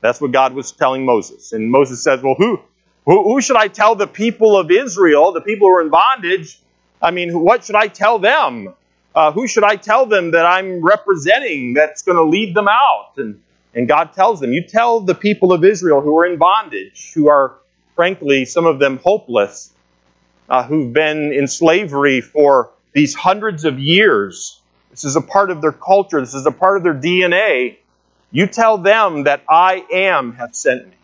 [0.00, 1.52] That's what God was telling Moses.
[1.52, 2.60] And Moses says, Well, who,
[3.04, 6.58] who, who should I tell the people of Israel, the people who are in bondage?
[7.02, 8.74] I mean, what should I tell them?
[9.14, 13.12] Uh, who should I tell them that I'm representing that's going to lead them out?
[13.16, 13.40] And,
[13.74, 17.28] and God tells them, You tell the people of Israel who are in bondage, who
[17.28, 17.56] are
[17.94, 19.72] frankly, some of them hopeless,
[20.48, 24.60] uh, who've been in slavery for these hundreds of years.
[24.90, 27.76] This is a part of their culture, this is a part of their DNA.
[28.32, 30.94] You tell them that I am hath sent me,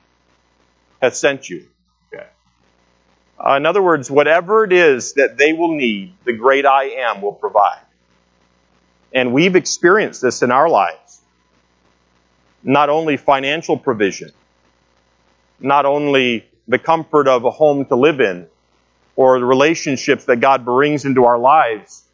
[1.00, 1.66] hath sent you.
[2.12, 2.26] Okay.
[3.38, 7.20] Uh, in other words, whatever it is that they will need, the great I am
[7.22, 7.80] will provide.
[9.12, 11.20] And we've experienced this in our lives.
[12.62, 14.32] Not only financial provision,
[15.60, 18.46] not only the comfort of a home to live in
[19.14, 22.04] or the relationships that God brings into our lives,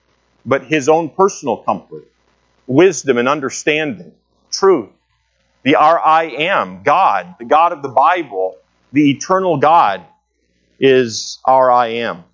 [0.47, 2.07] but His own personal comfort,
[2.67, 4.13] wisdom and understanding,
[4.51, 4.91] truth.
[5.65, 8.57] The our I am, God, the God of the Bible,
[8.93, 10.05] the eternal God,
[10.81, 12.25] is our I am.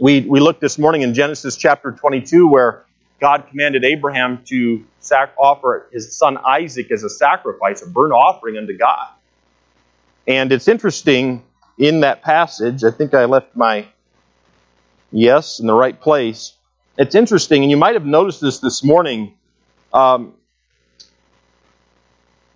[0.00, 2.84] We, we looked this morning in Genesis chapter 22 where
[3.20, 8.58] God commanded Abraham to sac- offer his son Isaac as a sacrifice, a burnt offering
[8.58, 9.08] unto God.
[10.26, 11.44] And it's interesting
[11.78, 13.86] in that passage, I think I left my
[15.12, 16.54] yes in the right place.
[16.98, 19.34] It's interesting, and you might have noticed this this morning.
[19.92, 20.34] Um,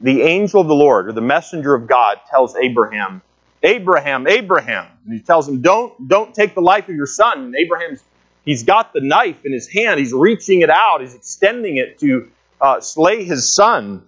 [0.00, 3.20] the angel of the Lord, or the messenger of God, tells Abraham,
[3.62, 4.86] Abraham, Abraham.
[5.04, 7.44] And he tells him, Don't, don't take the life of your son.
[7.44, 8.02] And Abraham's
[8.44, 12.30] he's got the knife in his hand, he's reaching it out, he's extending it to
[12.60, 14.02] uh, slay his son.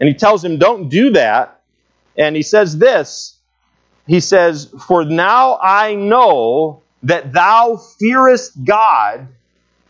[0.00, 1.55] And he tells him, Don't do that.
[2.16, 3.36] And he says this
[4.06, 9.28] He says, For now I know that thou fearest God,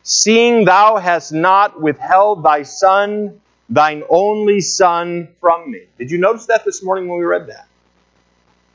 [0.03, 5.83] seeing thou hast not withheld thy son, thine only son, from me.
[5.99, 7.69] Did you notice that this morning when we read that?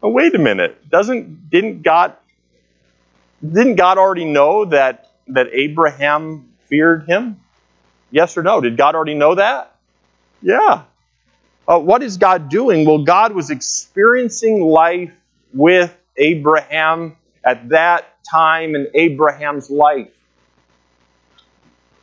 [0.03, 0.89] Oh, wait a minute.
[0.89, 2.15] Doesn't didn't God
[3.43, 7.41] didn't God already know that that Abraham feared him?
[8.09, 8.61] Yes or no?
[8.61, 9.75] Did God already know that?
[10.41, 10.83] Yeah.
[11.71, 12.85] Uh, what is God doing?
[12.85, 15.13] Well, God was experiencing life
[15.53, 20.09] with Abraham at that time in Abraham's life.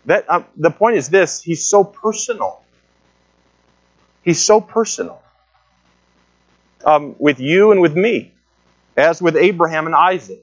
[0.07, 2.62] That um, the point is this: He's so personal.
[4.22, 5.20] He's so personal
[6.83, 8.33] um, with you and with me,
[8.96, 10.42] as with Abraham and Isaac.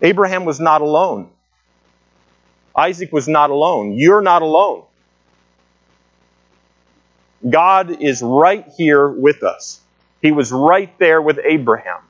[0.00, 1.28] Abraham was not alone.
[2.74, 3.92] Isaac was not alone.
[3.92, 4.84] You're not alone.
[7.48, 9.80] God is right here with us.
[10.22, 12.00] He was right there with Abraham.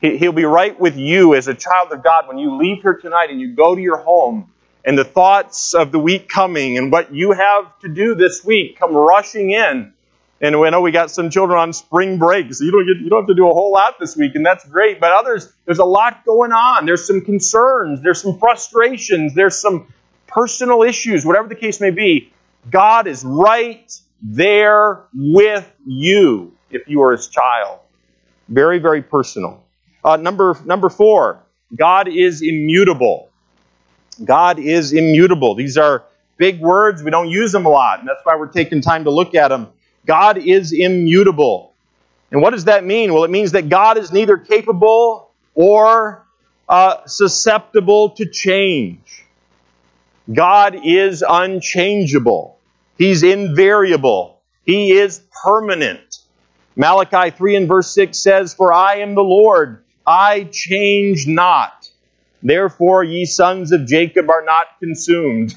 [0.00, 3.30] He'll be right with you as a child of God when you leave here tonight
[3.30, 4.50] and you go to your home
[4.84, 8.78] and the thoughts of the week coming and what you have to do this week
[8.78, 9.92] come rushing in.
[10.40, 13.08] And we know we got some children on spring break, so you don't get, you
[13.08, 15.00] don't have to do a whole lot this week, and that's great.
[15.00, 16.84] But others, there's a lot going on.
[16.84, 19.92] There's some concerns, there's some frustrations, there's some
[20.26, 22.32] personal issues, whatever the case may be.
[22.70, 23.90] God is right
[24.22, 27.80] there with you if you are his child.
[28.48, 29.64] Very, very personal.
[30.04, 31.42] Uh, number, number four,
[31.74, 33.28] God is immutable.
[34.24, 35.54] God is immutable.
[35.54, 36.04] These are
[36.36, 37.02] big words.
[37.02, 39.48] We don't use them a lot, and that's why we're taking time to look at
[39.48, 39.68] them.
[40.06, 41.74] God is immutable.
[42.30, 43.12] And what does that mean?
[43.12, 46.26] Well, it means that God is neither capable or
[46.68, 49.24] uh, susceptible to change.
[50.32, 52.55] God is unchangeable.
[52.98, 54.40] He's invariable.
[54.64, 56.18] He is permanent.
[56.76, 61.88] Malachi 3 and verse 6 says, For I am the Lord, I change not.
[62.42, 65.54] Therefore, ye sons of Jacob are not consumed.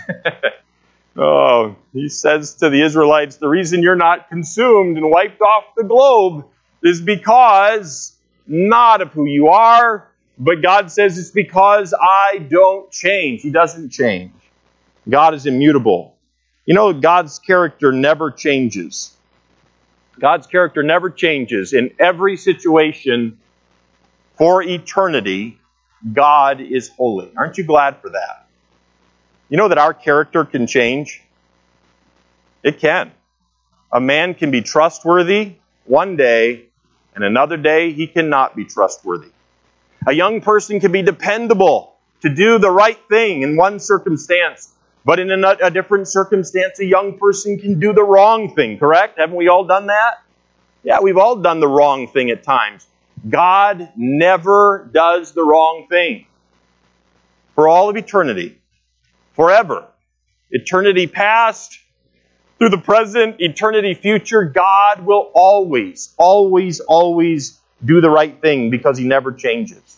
[1.18, 5.84] oh, he says to the Israelites, The reason you're not consumed and wiped off the
[5.84, 6.46] globe
[6.82, 8.16] is because
[8.48, 13.42] not of who you are, but God says it's because I don't change.
[13.42, 14.32] He doesn't change.
[15.08, 16.16] God is immutable.
[16.70, 19.18] You know, God's character never changes.
[20.20, 21.74] God's character never changes.
[21.74, 23.40] In every situation
[24.38, 25.60] for eternity,
[26.14, 27.32] God is holy.
[27.36, 28.48] Aren't you glad for that?
[29.50, 31.24] You know that our character can change?
[32.62, 33.14] It can.
[33.92, 35.56] A man can be trustworthy
[35.86, 36.66] one day,
[37.16, 39.32] and another day he cannot be trustworthy.
[40.06, 44.72] A young person can be dependable to do the right thing in one circumstance,
[45.06, 49.18] but in a, a, different circumstance, a young person can do the wrong thing, correct?
[49.18, 50.22] Haven't we all done that?
[50.84, 52.86] Yeah, we've all done the wrong thing at times.
[53.28, 56.26] God never does the wrong thing.
[57.56, 58.60] For all of eternity,
[59.34, 59.88] forever,
[60.52, 61.78] eternity past,
[62.60, 68.98] through the present, eternity future, God will always, always, always do the right thing because
[68.98, 69.98] He never changes.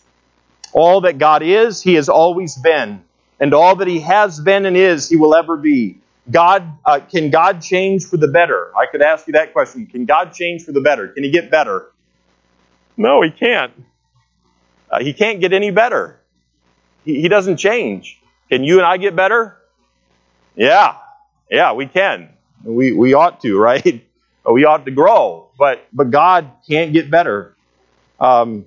[0.72, 3.02] All that God is, He has always been
[3.42, 5.98] and all that he has been and is, he will ever be.
[6.30, 8.70] God, uh, can God change for the better?
[8.76, 9.86] I could ask you that question.
[9.86, 11.08] Can God change for the better?
[11.08, 11.90] Can he get better?
[12.96, 13.72] No, he can't.
[14.88, 16.20] Uh, he can't get any better.
[17.04, 18.20] He, he doesn't change.
[18.48, 19.56] Can you and I get better?
[20.54, 20.98] Yeah,
[21.50, 22.28] yeah, we can.
[22.62, 24.06] We, we ought to, right?
[24.44, 27.54] We ought to grow, but, but God can't get better.
[28.18, 28.64] Um,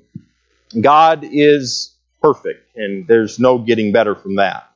[0.80, 1.95] God is
[2.26, 4.72] perfect, and there's no getting better from that.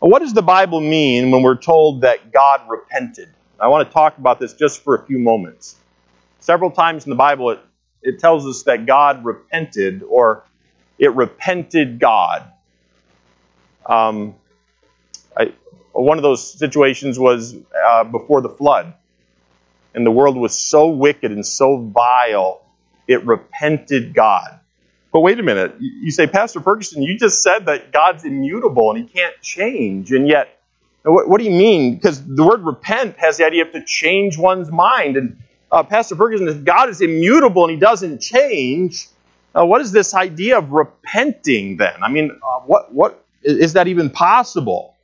[0.00, 3.30] What does the Bible mean when we're told that God repented?
[3.58, 5.76] I want to talk about this just for a few moments.
[6.40, 7.60] Several times in the Bible, it,
[8.02, 10.44] it tells us that God repented or
[10.98, 12.52] it repented God.
[13.86, 14.34] Um,
[15.34, 15.54] I,
[15.92, 18.92] one of those situations was uh, before the flood.
[19.94, 22.60] And the world was so wicked and so vile,
[23.08, 24.60] it repented God.
[25.14, 25.76] But wait a minute.
[25.78, 30.10] You say, Pastor Ferguson, you just said that God's immutable and he can't change.
[30.10, 30.60] And yet,
[31.04, 31.94] what, what do you mean?
[31.94, 35.16] Because the word repent has the idea of to change one's mind.
[35.16, 35.38] And
[35.70, 39.06] uh, Pastor Ferguson, if God is immutable and he doesn't change,
[39.54, 41.94] uh, what is this idea of repenting then?
[42.02, 44.96] I mean, uh, what, what is that even possible?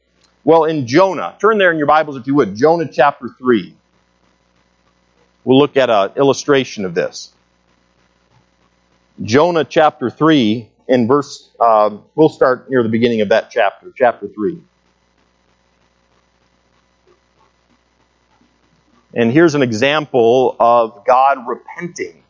[0.42, 3.77] Well, in Jonah, turn there in your Bibles if you would, Jonah chapter 3.
[5.45, 7.32] We'll look at an illustration of this.
[9.22, 14.26] Jonah chapter 3 in verse, uh, we'll start near the beginning of that chapter, chapter
[14.26, 14.61] 3.
[19.14, 22.22] And here's an example of God repenting.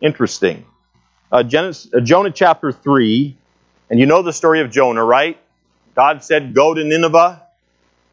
[0.00, 0.64] Interesting.
[1.32, 3.36] Uh, Genesis, uh, Jonah chapter 3,
[3.90, 5.38] and you know the story of Jonah, right?
[5.94, 7.42] God said, Go to Nineveh.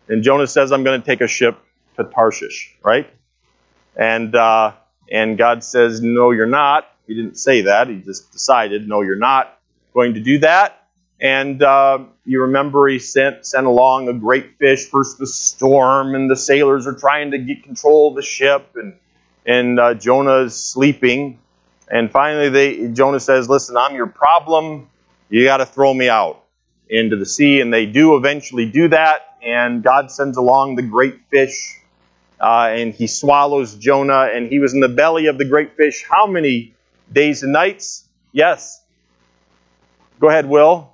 [0.07, 1.57] And Jonah says, I'm going to take a ship
[1.97, 3.09] to Tarshish, right?
[3.95, 4.73] And, uh,
[5.11, 6.87] and God says, No, you're not.
[7.07, 7.87] He didn't say that.
[7.87, 9.57] He just decided, no, you're not
[9.93, 10.83] going to do that.
[11.19, 14.85] And uh, you remember he sent sent along a great fish.
[14.85, 18.93] First the storm, and the sailors are trying to get control of the ship, and
[19.45, 21.39] and uh, Jonah is sleeping.
[21.89, 24.89] And finally, they Jonah says, "Listen, I'm your problem.
[25.29, 26.43] You got to throw me out
[26.87, 29.37] into the sea." And they do eventually do that.
[29.41, 31.79] and God sends along the great fish,
[32.39, 36.05] uh, and he swallows Jonah, and he was in the belly of the great fish
[36.07, 36.75] how many
[37.11, 38.07] days and nights?
[38.31, 38.81] Yes.
[40.19, 40.93] Go ahead, Will.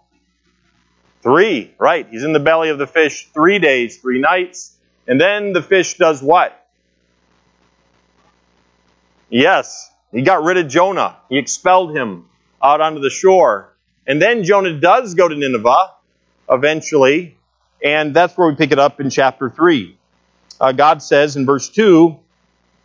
[1.22, 2.08] Three, right.
[2.10, 4.76] He's in the belly of the fish three days, three nights.
[5.08, 6.60] And then the fish does what?
[9.30, 11.18] Yes, he got rid of Jonah.
[11.30, 12.30] He expelled him
[12.62, 13.74] out onto the shore.
[14.06, 15.92] And then Jonah does go to Nineveh
[16.50, 17.38] eventually,
[17.84, 19.98] and that's where we pick it up in chapter 3.
[20.60, 22.20] Uh, God says in verse 2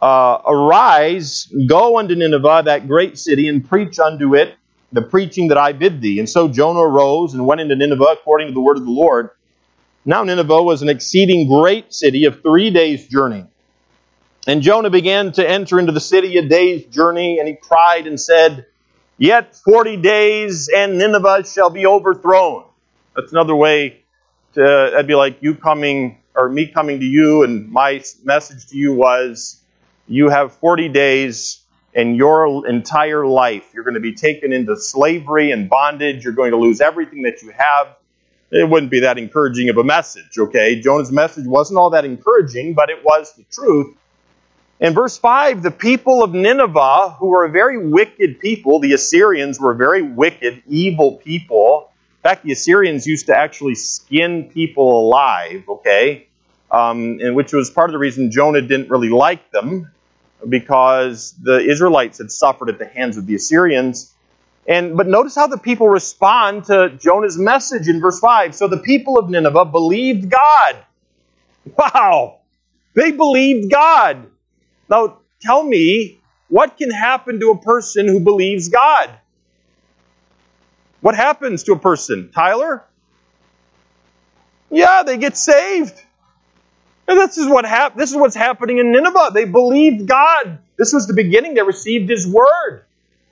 [0.00, 4.54] uh, Arise, go unto Nineveh, that great city, and preach unto it
[4.92, 6.18] the preaching that I bid thee.
[6.18, 9.30] And so Jonah arose and went into Nineveh according to the word of the Lord.
[10.04, 13.44] Now Nineveh was an exceeding great city of three days' journey.
[14.46, 18.18] And Jonah began to enter into the city a day's journey, and he cried and
[18.18, 18.64] said,
[19.18, 22.64] Yet forty days, and Nineveh shall be overthrown.
[23.14, 24.04] That's another way
[24.54, 28.76] to, that'd be like you coming, or me coming to you, and my message to
[28.76, 29.57] you was,
[30.10, 31.60] You have 40 days
[31.92, 33.74] in your entire life.
[33.74, 36.24] You're going to be taken into slavery and bondage.
[36.24, 37.94] You're going to lose everything that you have.
[38.50, 40.80] It wouldn't be that encouraging of a message, okay?
[40.80, 43.94] Jonah's message wasn't all that encouraging, but it was the truth.
[44.80, 49.60] In verse 5, the people of Nineveh, who were a very wicked people, the Assyrians
[49.60, 51.90] were very wicked, evil people.
[52.18, 56.28] In fact, the Assyrians used to actually skin people alive, okay?
[56.70, 59.90] Um, and which was part of the reason Jonah didn't really like them
[60.46, 64.12] because the Israelites had suffered at the hands of the Assyrians.
[64.66, 68.54] And but notice how the people respond to Jonah's message in verse 5.
[68.54, 70.76] So the people of Nineveh believed God.
[71.76, 72.40] Wow.
[72.94, 74.26] They believed God.
[74.88, 79.10] Now tell me, what can happen to a person who believes God?
[81.00, 82.30] What happens to a person?
[82.34, 82.84] Tyler?
[84.70, 85.94] Yeah, they get saved.
[87.08, 89.30] And this is what hap- this is what's happening in Nineveh.
[89.32, 90.58] They believed God.
[90.76, 91.54] This was the beginning.
[91.54, 92.84] They received his word.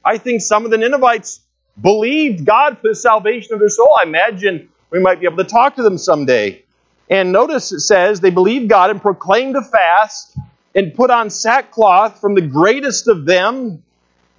[0.02, 1.40] I think some of the Ninevites
[1.80, 3.94] believed God for the salvation of their soul.
[4.00, 6.62] I imagine we might be able to talk to them someday.
[7.10, 10.38] And notice it says they believed God and proclaimed a fast
[10.74, 13.82] and put on sackcloth from the greatest of them,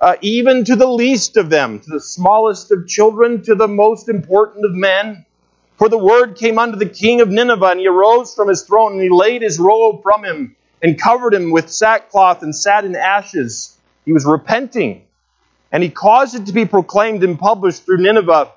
[0.02, 4.10] uh, even to the least of them, to the smallest of children, to the most
[4.10, 5.27] important of men.
[5.78, 8.94] For the word came unto the king of Nineveh, and he arose from his throne,
[8.94, 12.96] and he laid his robe from him, and covered him with sackcloth, and sat in
[12.96, 13.78] ashes.
[14.04, 15.04] He was repenting.
[15.72, 18.52] And he caused it to be proclaimed and published through Nineveh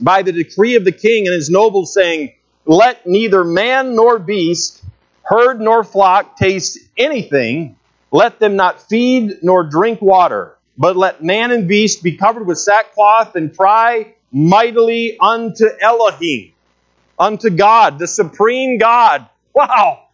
[0.00, 2.32] by the decree of the king and his nobles, saying,
[2.66, 4.82] Let neither man nor beast,
[5.22, 7.76] herd nor flock taste anything,
[8.10, 12.58] let them not feed nor drink water, but let man and beast be covered with
[12.58, 16.52] sackcloth and cry mightily unto Elohim,
[17.18, 19.28] unto God, the supreme God.
[19.54, 20.04] Wow!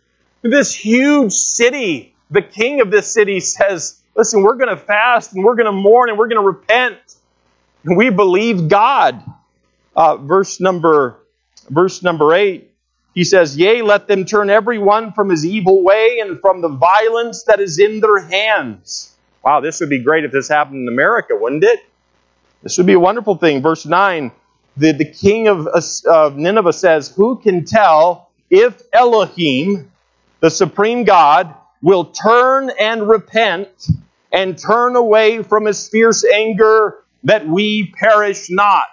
[0.42, 5.44] This huge city, the king of this city says, Listen, we're going to fast and
[5.44, 6.98] we're going to mourn and we're going to repent.
[7.84, 9.22] And we believe God.
[9.96, 11.18] Uh, verse number
[11.68, 12.70] verse number eight.
[13.14, 16.68] He says, Yea, let them turn every one from his evil way and from the
[16.68, 19.14] violence that is in their hands.
[19.44, 21.78] Wow, this would be great if this happened in America, wouldn't it?
[22.64, 23.62] This would be a wonderful thing.
[23.62, 24.32] Verse 9
[24.76, 25.68] the, the king of,
[26.08, 29.92] of Nineveh says, Who can tell if Elohim,
[30.40, 33.68] the supreme God, will turn and repent
[34.32, 38.88] and turn away from his fierce anger that we perish not?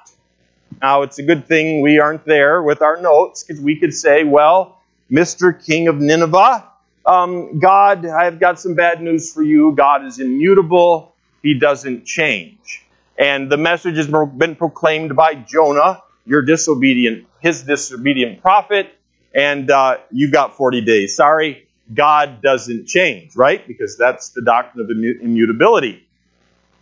[0.82, 4.24] Now, it's a good thing we aren't there with our notes because we could say,
[4.24, 5.66] well, Mr.
[5.66, 6.68] King of Nineveh,
[7.06, 9.74] um, God, I've got some bad news for you.
[9.76, 12.86] God is immutable, He doesn't change.
[13.18, 18.96] And the message has been proclaimed by Jonah, your disobedient, his disobedient prophet,
[19.34, 21.16] and uh, you got 40 days.
[21.16, 23.66] Sorry, God doesn't change, right?
[23.66, 24.90] Because that's the doctrine of
[25.22, 26.08] immutability.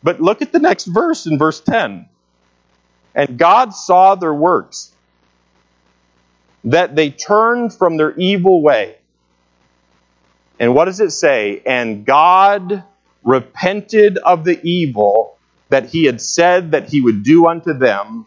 [0.04, 2.08] But look at the next verse in verse 10.
[3.16, 4.94] And God saw their works,
[6.64, 8.98] that they turned from their evil way.
[10.60, 11.62] And what does it say?
[11.66, 12.84] And God
[13.24, 15.39] repented of the evil
[15.70, 18.26] that he had said that he would do unto them,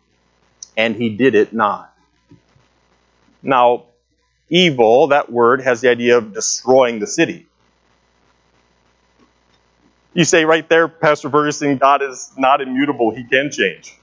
[0.76, 1.94] and he did it not.
[3.42, 3.84] Now,
[4.48, 7.46] evil, that word, has the idea of destroying the city.
[10.14, 13.96] You say right there, Pastor Ferguson, God is not immutable, he can change.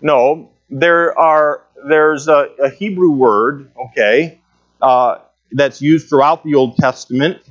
[0.00, 4.40] No, there are there's a, a Hebrew word, okay,
[4.82, 5.18] uh,
[5.52, 7.42] that's used throughout the Old Testament.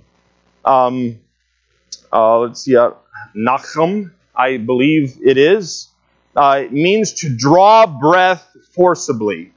[0.66, 1.20] Um,
[2.12, 2.92] uh, let's see, uh,
[3.36, 5.90] Nachum, I believe it is.
[6.36, 9.52] Uh, it means to draw breath forcibly.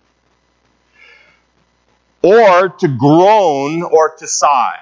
[2.22, 4.80] or to groan or to sigh.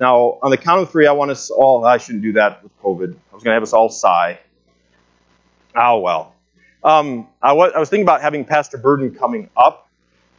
[0.00, 2.76] Now, on the count of three, I want us all, I shouldn't do that with
[2.82, 3.14] COVID.
[3.14, 4.40] I was going to have us all sigh.
[5.76, 6.34] Oh, well.
[6.82, 9.88] Um, I, was, I was thinking about having Pastor Burden coming up,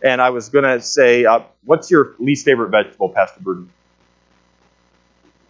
[0.02, 3.70] and I was going to say, uh, what's your least favorite vegetable, Pastor Burden?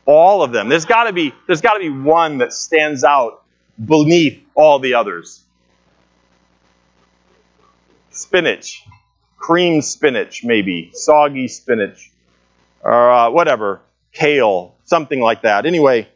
[0.05, 0.67] All of them.
[0.67, 3.40] There's got to be there's got to be one that stands out
[3.83, 5.43] beneath all the others.
[8.11, 8.85] Spinach,
[9.37, 12.11] cream spinach, maybe soggy spinach,
[12.83, 15.65] or uh, whatever, kale, something like that.
[15.65, 16.07] Anyway,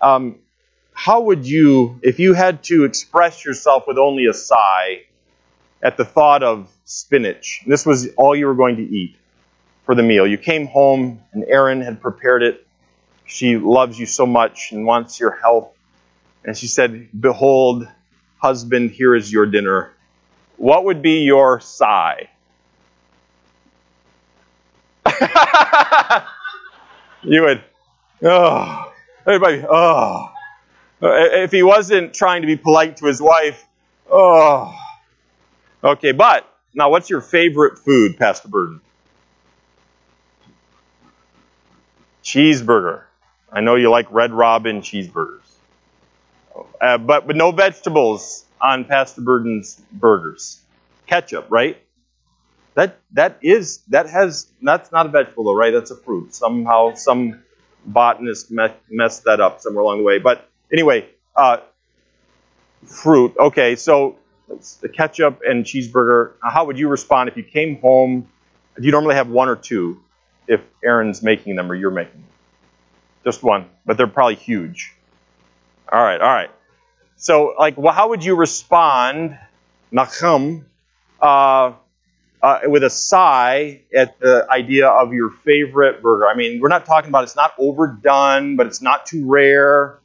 [0.00, 0.38] um,
[0.94, 5.02] how would you, if you had to express yourself with only a sigh
[5.82, 9.16] at the thought of spinach, this was all you were going to eat
[9.84, 10.26] for the meal.
[10.26, 12.66] You came home and Erin had prepared it.
[13.26, 15.76] She loves you so much and wants your help.
[16.44, 17.86] And she said, Behold,
[18.38, 19.92] husband, here is your dinner.
[20.56, 22.28] What would be your sigh?
[27.22, 27.62] you would,
[28.22, 28.92] oh,
[29.26, 30.28] everybody, oh.
[31.02, 33.64] Uh, if he wasn't trying to be polite to his wife,
[34.10, 34.72] oh.
[35.82, 38.80] Okay, but now what's your favorite food, Pastor Burden?
[42.22, 43.02] Cheeseburger.
[43.52, 45.41] I know you like Red Robin cheeseburgers.
[46.80, 50.60] Uh, but, but no vegetables on Pastor Burden's burgers.
[51.06, 51.78] Ketchup, right?
[52.74, 55.72] That that is that has that's not a vegetable though, right?
[55.72, 56.34] That's a fruit.
[56.34, 57.42] Somehow some
[57.84, 58.50] botanist
[58.88, 60.18] messed that up somewhere along the way.
[60.18, 61.58] But Anyway, uh,
[62.86, 63.36] fruit.
[63.38, 64.16] Okay, so
[64.80, 66.32] the ketchup and cheeseburger.
[66.42, 68.28] How would you respond if you came home?
[68.76, 70.02] Do you normally have one or two
[70.48, 72.30] if Erin's making them or you're making them?
[73.24, 74.94] Just one, but they're probably huge.
[75.92, 76.50] All right, all right.
[77.16, 79.38] So, like, well, how would you respond,
[79.92, 80.64] Nachum,
[81.20, 81.74] uh,
[82.42, 86.26] uh, with a sigh at the idea of your favorite burger?
[86.28, 89.98] I mean, we're not talking about it's not overdone, but it's not too rare.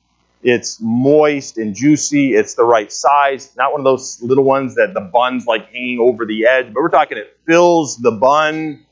[0.43, 2.35] It's moist and juicy.
[2.35, 3.55] It's the right size.
[3.55, 6.81] Not one of those little ones that the bun's like hanging over the edge, but
[6.81, 8.85] we're talking it fills the bun.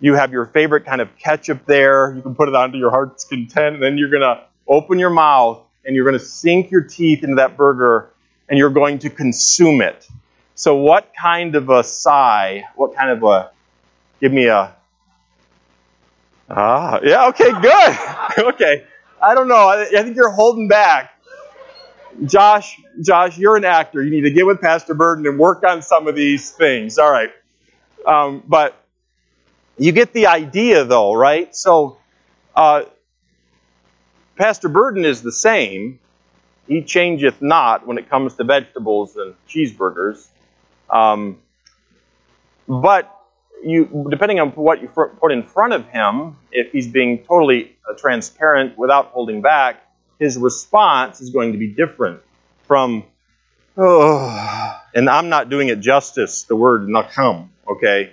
[0.00, 2.14] You have your favorite kind of ketchup there.
[2.14, 5.10] You can put it onto your heart's content, and then you're going to open your
[5.10, 8.10] mouth and you're going to sink your teeth into that burger
[8.48, 10.06] and you're going to consume it.
[10.54, 13.50] So, what kind of a sigh, what kind of a,
[14.20, 14.74] give me a,
[16.48, 18.44] ah, yeah, okay, good.
[18.54, 18.84] okay.
[19.20, 19.68] I don't know.
[19.68, 21.12] I, I think you're holding back.
[22.24, 24.02] Josh, Josh, you're an actor.
[24.02, 26.98] You need to get with Pastor Burden and work on some of these things.
[26.98, 27.30] All right.
[28.06, 28.82] Um, but
[29.76, 31.54] you get the idea, though, right?
[31.54, 31.98] So,
[32.54, 32.84] uh,
[34.36, 35.98] Pastor Burden is the same.
[36.68, 40.26] He changeth not when it comes to vegetables and cheeseburgers.
[40.90, 41.38] Um,
[42.68, 43.12] but
[43.62, 47.94] you, depending on what you put in front of him, if he's being totally uh,
[47.96, 49.82] transparent without holding back,
[50.18, 52.20] his response is going to be different
[52.64, 53.04] from,
[53.76, 58.12] oh, and I'm not doing it justice, the word nacham, okay?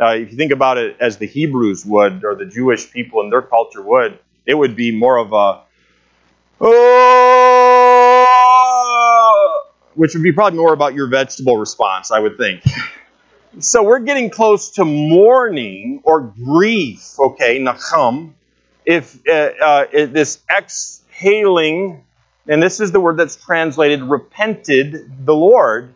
[0.00, 3.30] Uh, if you think about it as the Hebrews would, or the Jewish people in
[3.30, 5.62] their culture would, it would be more of a,
[6.60, 7.62] oh,
[9.94, 12.62] which would be probably more about your vegetable response, I would think.
[13.58, 18.32] So we're getting close to mourning or grief, okay, nacham.
[18.84, 19.32] If uh,
[19.62, 22.02] uh, this exhaling,
[22.48, 25.94] and this is the word that's translated repented the Lord,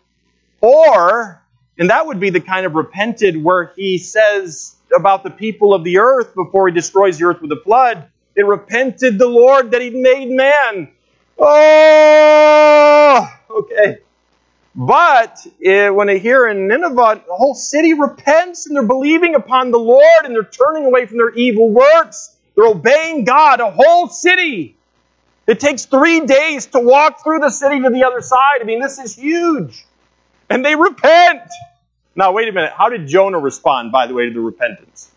[0.61, 1.43] or,
[1.79, 5.83] and that would be the kind of repented where he says about the people of
[5.83, 9.81] the earth before he destroys the earth with a flood, it repented the Lord that
[9.81, 10.91] he made man.
[11.39, 13.99] Oh, okay.
[14.75, 19.71] But uh, when they hear in Nineveh, the whole city repents and they're believing upon
[19.71, 22.37] the Lord and they're turning away from their evil works.
[22.55, 24.77] They're obeying God, a whole city.
[25.47, 28.61] It takes three days to walk through the city to the other side.
[28.61, 29.87] I mean, this is huge.
[30.51, 31.43] And they repent.
[32.15, 32.73] Now, wait a minute.
[32.77, 35.11] How did Jonah respond, by the way, to the repentance?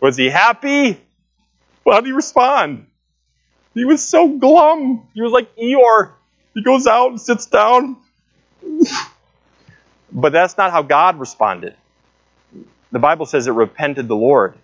[0.00, 1.00] Was he happy?
[1.86, 2.86] How did he respond?
[3.74, 5.06] He was so glum.
[5.14, 6.12] He was like Eeyore.
[6.54, 7.96] He goes out and sits down
[10.12, 11.74] but that's not how God responded.
[12.92, 14.54] The Bible says it repented the Lord.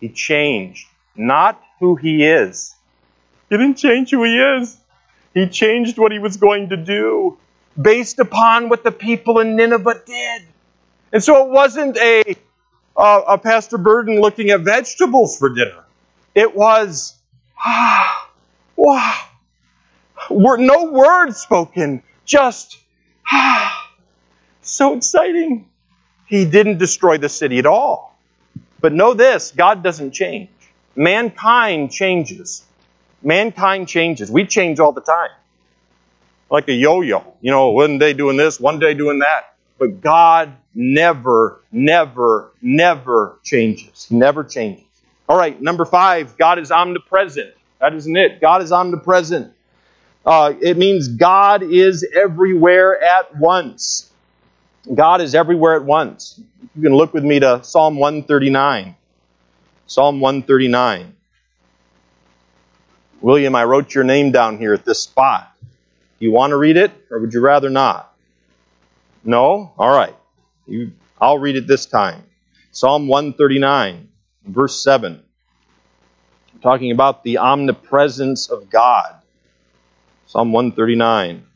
[0.00, 0.86] He changed,
[1.16, 2.74] not who he is.
[3.50, 4.76] He didn't change who he is.
[5.34, 7.38] He changed what he was going to do
[7.80, 10.42] based upon what the people in Nineveh did.
[11.12, 12.36] And so it wasn't a,
[12.96, 15.85] uh, a Pastor Burden looking at vegetables for dinner.
[16.36, 17.18] It was,
[17.58, 18.28] ah,
[18.76, 19.14] wow.
[20.28, 22.76] Were no words spoken, just
[23.26, 23.90] ah,
[24.60, 25.70] so exciting.
[26.26, 28.18] He didn't destroy the city at all.
[28.82, 30.50] But know this God doesn't change.
[30.94, 32.64] Mankind changes.
[33.22, 34.30] Mankind changes.
[34.30, 35.30] We change all the time.
[36.50, 37.34] Like a yo yo.
[37.40, 39.54] You know, one day doing this, one day doing that.
[39.78, 44.06] But God never, never, never changes.
[44.10, 44.85] He never changes.
[45.28, 47.52] All right, number five, God is omnipresent.
[47.80, 48.40] That isn't it.
[48.40, 49.52] God is omnipresent.
[50.24, 54.10] Uh, it means God is everywhere at once.
[54.92, 56.40] God is everywhere at once.
[56.74, 58.96] You can look with me to Psalm 139.
[59.86, 61.14] Psalm 139.
[63.20, 65.52] William, I wrote your name down here at this spot.
[65.60, 68.14] Do You want to read it, or would you rather not?
[69.24, 69.72] No?
[69.76, 70.14] All right.
[70.66, 72.22] You, I'll read it this time.
[72.72, 74.08] Psalm 139,
[74.46, 75.22] verse 7.
[76.62, 79.14] Talking about the omnipresence of God.
[80.26, 81.46] Psalm 139.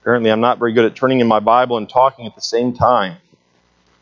[0.00, 2.74] Apparently, I'm not very good at turning in my Bible and talking at the same
[2.74, 3.16] time.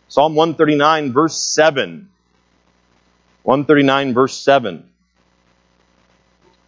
[0.08, 2.10] Psalm 139, verse 7.
[3.42, 4.88] 139, verse 7.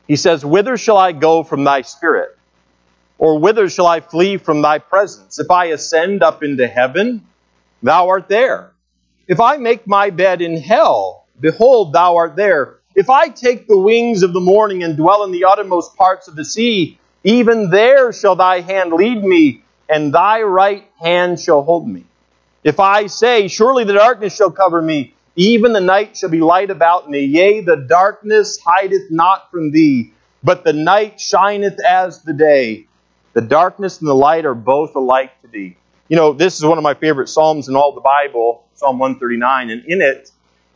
[0.08, 2.36] He says, Whither shall I go from thy spirit?
[3.18, 5.38] Or whither shall I flee from thy presence?
[5.38, 7.26] If I ascend up into heaven,
[7.82, 8.72] thou art there.
[9.28, 12.78] If I make my bed in hell, behold, thou art there.
[12.94, 16.36] If I take the wings of the morning and dwell in the uttermost parts of
[16.36, 21.88] the sea, even there shall thy hand lead me, and thy right hand shall hold
[21.88, 22.04] me.
[22.62, 26.70] If I say, Surely the darkness shall cover me, even the night shall be light
[26.70, 27.24] about me.
[27.24, 30.12] Yea, the darkness hideth not from thee,
[30.44, 32.86] but the night shineth as the day.
[33.32, 35.76] The darkness and the light are both alike to thee.
[36.08, 39.70] You know, this is one of my favorite Psalms in all the Bible, Psalm 139,
[39.70, 40.30] and in it,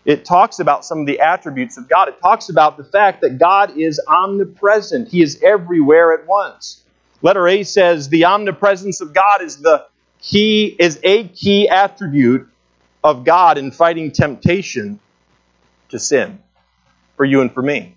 [0.05, 2.09] it talks about some of the attributes of God.
[2.09, 6.83] It talks about the fact that God is omnipresent, He is everywhere at once.
[7.23, 9.87] Letter A says the omnipresence of God is the
[10.21, 12.49] key, is a key attribute
[13.05, 15.01] of God in fighting temptation
[15.91, 16.39] to sin
[17.17, 17.97] for you and for me.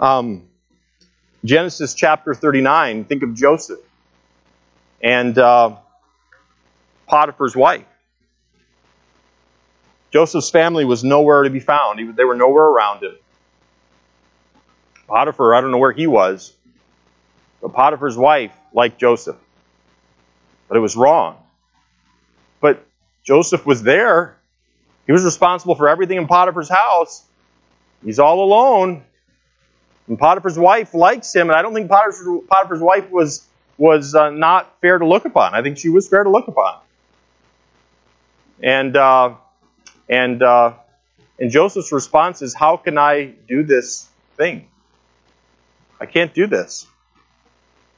[0.00, 0.48] Um,
[1.44, 3.78] Genesis chapter 39, think of Joseph
[5.00, 5.76] and uh,
[7.08, 7.86] Potiphar's wife.
[10.12, 12.16] Joseph's family was nowhere to be found.
[12.16, 13.16] They were nowhere around him.
[15.06, 16.52] Potiphar, I don't know where he was,
[17.60, 19.36] but Potiphar's wife liked Joseph.
[20.68, 21.36] But it was wrong.
[22.60, 22.86] But
[23.24, 24.36] Joseph was there.
[25.06, 27.24] He was responsible for everything in Potiphar's house.
[28.04, 29.02] He's all alone.
[30.08, 33.46] And Potiphar's wife likes him, and I don't think Potiphar's, Potiphar's wife was,
[33.76, 35.54] was uh, not fair to look upon.
[35.54, 36.80] I think she was fair to look upon.
[38.62, 39.34] And, uh,
[40.08, 40.74] and, uh,
[41.38, 44.68] and Joseph's response is, How can I do this thing?
[46.00, 46.86] I can't do this.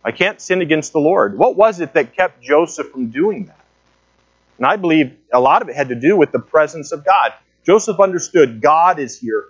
[0.05, 1.37] I can't sin against the Lord.
[1.37, 3.61] What was it that kept Joseph from doing that?
[4.57, 7.33] And I believe a lot of it had to do with the presence of God.
[7.65, 9.45] Joseph understood God is here.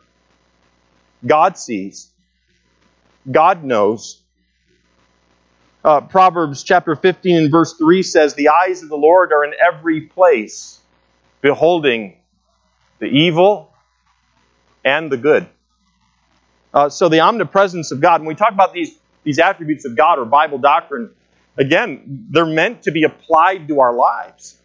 [1.25, 2.11] God sees.
[3.31, 4.21] God knows.
[5.85, 9.53] Uh, Proverbs chapter 15 and verse 3 says, The eyes of the Lord are in
[9.67, 10.80] every place,
[11.41, 12.17] beholding
[12.99, 13.73] the evil
[14.85, 15.47] and the good.
[16.73, 20.19] Uh, so the omnipresence of God, when we talk about these, these attributes of God
[20.19, 21.11] or Bible doctrine,
[21.57, 24.57] again, they're meant to be applied to our lives.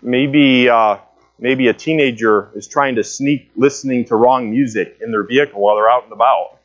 [0.00, 0.98] Maybe uh,
[1.38, 5.76] maybe a teenager is trying to sneak listening to wrong music in their vehicle while
[5.76, 6.58] they're out and about.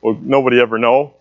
[0.00, 1.14] Well, nobody ever know.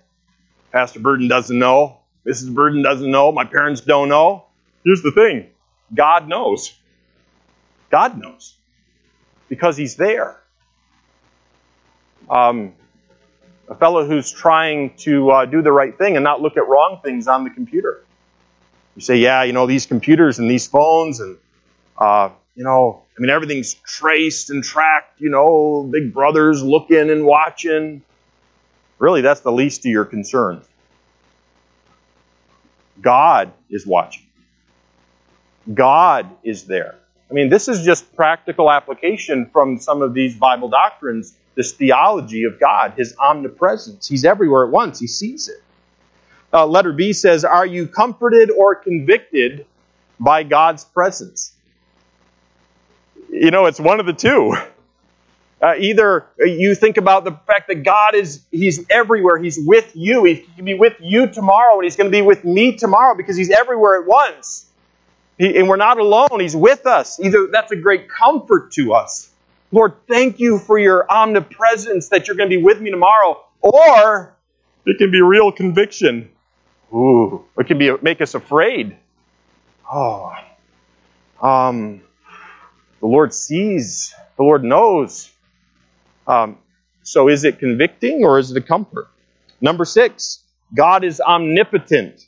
[0.71, 1.99] Pastor Burden doesn't know.
[2.25, 2.53] Mrs.
[2.53, 3.31] Burden doesn't know.
[3.31, 4.45] My parents don't know.
[4.83, 5.49] Here's the thing
[5.93, 6.73] God knows.
[7.89, 8.55] God knows.
[9.49, 10.39] Because He's there.
[12.29, 12.73] Um,
[13.69, 16.99] a fellow who's trying to uh, do the right thing and not look at wrong
[17.03, 18.03] things on the computer.
[18.95, 21.37] You say, yeah, you know, these computers and these phones and
[21.97, 27.25] uh, you know, I mean, everything's traced and tracked, you know, big brother's looking and
[27.25, 28.03] watching.
[28.99, 30.65] Really, that's the least of your concerns.
[33.01, 34.23] God is watching.
[35.71, 36.95] God is there.
[37.29, 42.43] I mean, this is just practical application from some of these Bible doctrines, this theology
[42.43, 44.07] of God, His omnipresence.
[44.07, 45.61] He's everywhere at once, He sees it.
[46.51, 49.65] Uh, letter B says, Are you comforted or convicted
[50.19, 51.53] by God's presence?
[53.33, 54.55] you know, it's one of the two.
[55.61, 59.37] Uh, either you think about the fact that God is, He's everywhere.
[59.37, 60.23] He's with you.
[60.25, 63.35] He can be with you tomorrow, and He's going to be with me tomorrow because
[63.37, 64.69] He's everywhere at once.
[65.43, 66.39] He, and we're not alone.
[66.39, 67.19] He's with us.
[67.19, 69.29] Either that's a great comfort to us.
[69.73, 73.43] Lord, thank you for your omnipresence that you're going to be with me tomorrow.
[73.59, 74.37] Or
[74.85, 76.29] it can be real conviction.
[76.93, 78.95] Ooh, it can be make us afraid.
[79.91, 80.31] Oh,
[81.41, 82.01] um,
[83.01, 85.29] the Lord sees, the Lord knows.
[86.25, 86.57] Um,
[87.01, 89.09] so is it convicting or is it a comfort?
[89.59, 90.41] Number six,
[90.73, 92.25] God is omnipotent.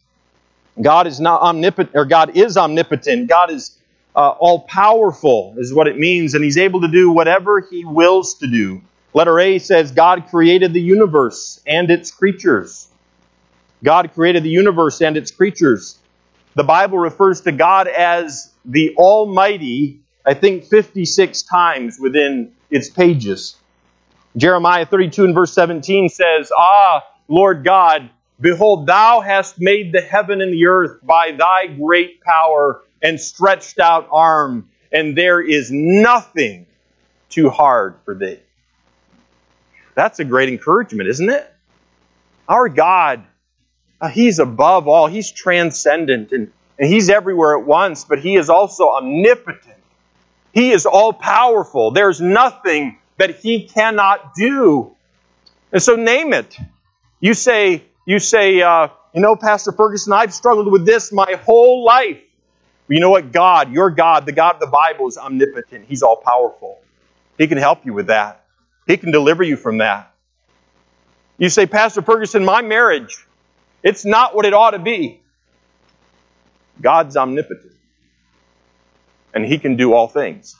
[0.81, 3.27] God is not omnipotent, or God is omnipotent.
[3.27, 3.77] God is
[4.15, 8.35] uh, all powerful, is what it means, and He's able to do whatever He wills
[8.35, 8.81] to do.
[9.13, 12.89] Letter A says God created the universe and its creatures.
[13.83, 15.97] God created the universe and its creatures.
[16.55, 23.55] The Bible refers to God as the Almighty, I think 56 times within its pages.
[24.35, 28.09] Jeremiah 32 and verse 17 says, Ah, Lord God,
[28.39, 33.79] behold, thou hast made the heaven and the earth by thy great power and stretched
[33.79, 36.65] out arm, and there is nothing
[37.29, 38.39] too hard for thee.
[39.93, 41.53] That's a great encouragement, isn't it?
[42.47, 43.23] Our God,
[43.99, 48.49] uh, He's above all, He's transcendent, and, and He's everywhere at once, but He is
[48.49, 49.75] also omnipotent.
[50.53, 51.91] He is all powerful.
[51.91, 54.95] There's nothing that He cannot do.
[55.71, 56.57] And so name it.
[57.19, 61.83] You say, you say, uh, you know, Pastor Ferguson, I've struggled with this my whole
[61.83, 62.19] life.
[62.87, 63.31] You know what?
[63.31, 65.85] God, your God, the God of the Bible, is omnipotent.
[65.87, 66.79] He's all powerful.
[67.37, 68.45] He can help you with that.
[68.85, 70.13] He can deliver you from that.
[71.37, 73.25] You say, Pastor Ferguson, my marriage,
[73.83, 75.21] it's not what it ought to be.
[76.79, 77.73] God's omnipotent.
[79.33, 80.55] And He can do all things.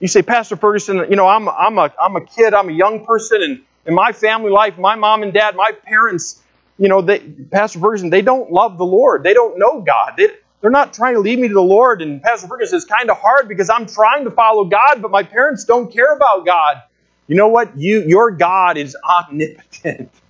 [0.00, 3.04] You say, Pastor Ferguson, you know, I'm, I'm, a, I'm a kid, I'm a young
[3.04, 6.42] person, and in my family life, my mom and dad, my parents,
[6.78, 9.24] you know, they, Pastor Ferguson, they don't love the Lord.
[9.24, 10.12] They don't know God.
[10.16, 10.28] They,
[10.60, 12.02] they're not trying to lead me to the Lord.
[12.02, 15.22] And Pastor Ferguson, it's kind of hard because I'm trying to follow God, but my
[15.22, 16.82] parents don't care about God.
[17.26, 17.76] You know what?
[17.78, 20.10] You, your God is omnipotent.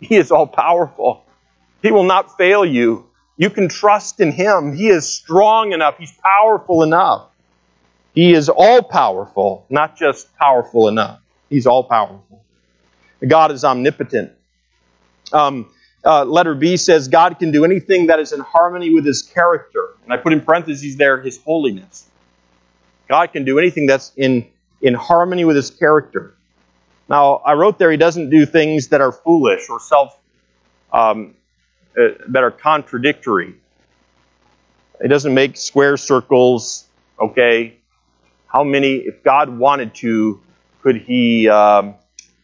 [0.00, 1.24] He is all powerful.
[1.80, 3.06] He will not fail you.
[3.38, 4.74] You can trust in Him.
[4.74, 5.96] He is strong enough.
[5.96, 7.30] He's powerful enough.
[8.14, 11.20] He is all powerful, not just powerful enough.
[11.48, 12.43] He's all powerful.
[13.28, 14.32] God is omnipotent.
[15.32, 15.70] Um,
[16.04, 19.96] uh, letter B says God can do anything that is in harmony with His character.
[20.04, 22.08] And I put in parentheses there His holiness.
[23.08, 24.48] God can do anything that's in
[24.84, 26.36] in harmony with his character.
[27.08, 30.18] Now, I wrote there he doesn't do things that are foolish or self,
[30.92, 31.34] um,
[31.98, 33.54] uh, that are contradictory.
[35.00, 36.86] He doesn't make square circles,
[37.18, 37.78] okay?
[38.46, 40.40] How many, if God wanted to,
[40.82, 41.94] could he um,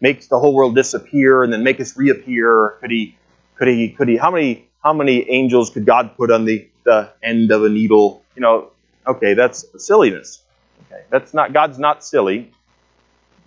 [0.00, 2.76] make the whole world disappear and then make us reappear?
[2.80, 3.16] Could he,
[3.56, 7.12] could he, could he, how many, how many angels could God put on the, the
[7.22, 8.24] end of a needle?
[8.34, 8.70] You know,
[9.06, 10.42] okay, that's silliness.
[10.86, 12.52] Okay, that's not God's not silly.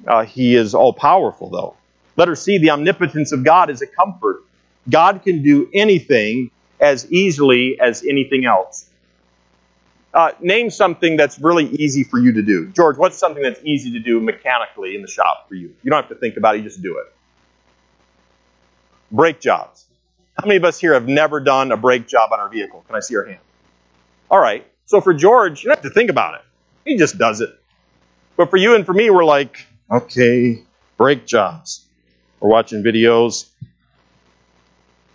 [0.06, 1.76] Uh, he is all powerful, though.
[2.16, 4.44] Letter C, the omnipotence of God is a comfort.
[4.90, 8.90] God can do anything as easily as anything else.
[10.14, 12.68] Uh, name something that's really easy for you to do.
[12.68, 15.74] George, what's something that's easy to do mechanically in the shop for you?
[15.82, 17.12] You don't have to think about it, you just do it.
[19.12, 19.86] Brake jobs.
[20.38, 22.84] How many of us here have never done a brake job on our vehicle?
[22.88, 23.40] Can I see your hand?
[24.30, 24.66] All right.
[24.86, 26.42] So for George, you don't have to think about it.
[26.86, 27.50] He just does it.
[28.36, 30.64] But for you and for me, we're like, okay,
[30.98, 31.86] brake jobs.
[32.40, 33.48] We're watching videos.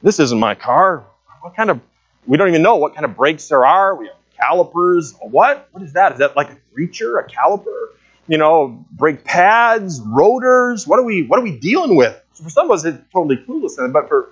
[0.02, 1.04] This isn't my car.
[1.40, 1.80] What kind of,
[2.26, 3.94] we don't even know what kind of brakes there are.
[3.94, 5.14] We have calipers.
[5.20, 5.68] What?
[5.72, 6.12] What is that?
[6.12, 7.86] Is that like a creature, a caliper?
[8.26, 10.86] You know, brake pads, rotors.
[10.86, 12.20] What are we, what are we dealing with?
[12.34, 13.92] So for some of us, it's totally clueless.
[13.92, 14.30] But for,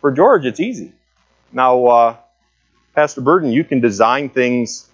[0.00, 0.92] for George, it's easy.
[1.52, 2.16] Now, uh,
[2.94, 4.88] Pastor Burden, you can design things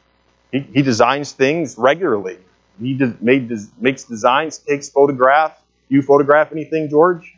[0.52, 2.38] he, he designs things regularly.
[2.78, 3.50] He made,
[3.80, 5.58] makes designs, takes photograph.
[5.88, 7.34] You photograph anything, George?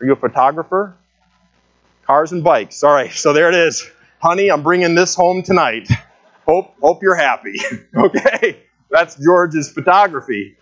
[0.00, 0.96] Are you a photographer?
[2.06, 2.82] Cars and bikes.
[2.82, 3.88] All right, so there it is.
[4.18, 5.88] Honey, I'm bringing this home tonight.
[6.50, 7.54] Hope, hope you're happy.
[7.96, 8.58] okay,
[8.90, 10.56] that's George's photography.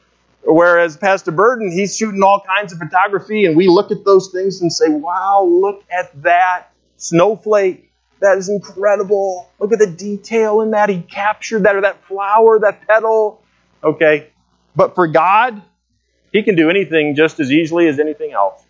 [0.44, 4.60] Whereas Pastor Burden, he's shooting all kinds of photography, and we look at those things
[4.60, 7.90] and say, wow, look at that snowflake.
[8.20, 9.48] That is incredible.
[9.58, 10.90] Look at the detail in that.
[10.90, 13.42] He captured that, or that flower, that petal.
[13.82, 14.28] Okay.
[14.76, 15.62] But for God,
[16.34, 18.62] He can do anything just as easily as anything else.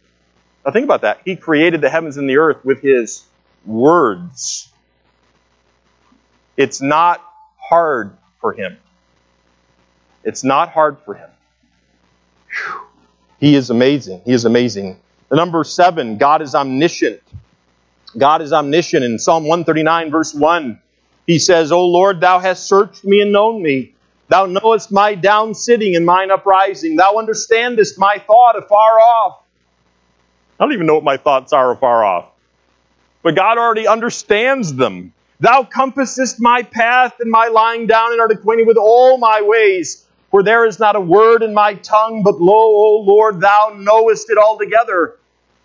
[0.64, 1.22] Now think about that.
[1.24, 3.24] He created the heavens and the earth with His
[3.66, 4.68] words.
[6.58, 7.24] It's not
[7.56, 8.76] hard for Him.
[10.24, 11.30] It's not hard for Him.
[12.50, 12.80] Whew.
[13.38, 14.22] He is amazing.
[14.24, 14.98] He is amazing.
[15.28, 17.22] The number seven, God is omniscient.
[18.16, 19.04] God is omniscient.
[19.04, 20.80] In Psalm 139, verse 1,
[21.28, 23.94] he says, O Lord, thou hast searched me and known me.
[24.26, 26.96] Thou knowest my down sitting and mine uprising.
[26.96, 29.44] Thou understandest my thought afar off.
[30.58, 32.30] I don't even know what my thoughts are afar off.
[33.22, 35.12] But God already understands them.
[35.40, 40.04] Thou compassest my path and my lying down, and art acquainted with all my ways.
[40.30, 44.30] For there is not a word in my tongue, but lo, O Lord, thou knowest
[44.30, 45.16] it altogether.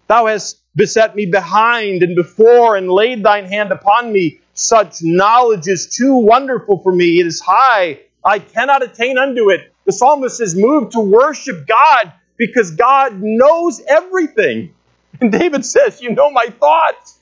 [0.08, 4.40] Thou hast beset me behind and before, and laid thine hand upon me.
[4.54, 7.20] Such knowledge is too wonderful for me.
[7.20, 8.00] It is high.
[8.24, 9.74] I cannot attain unto it.
[9.86, 14.74] The psalmist is moved to worship God because God knows everything.
[15.20, 17.20] And David says, You know my thoughts.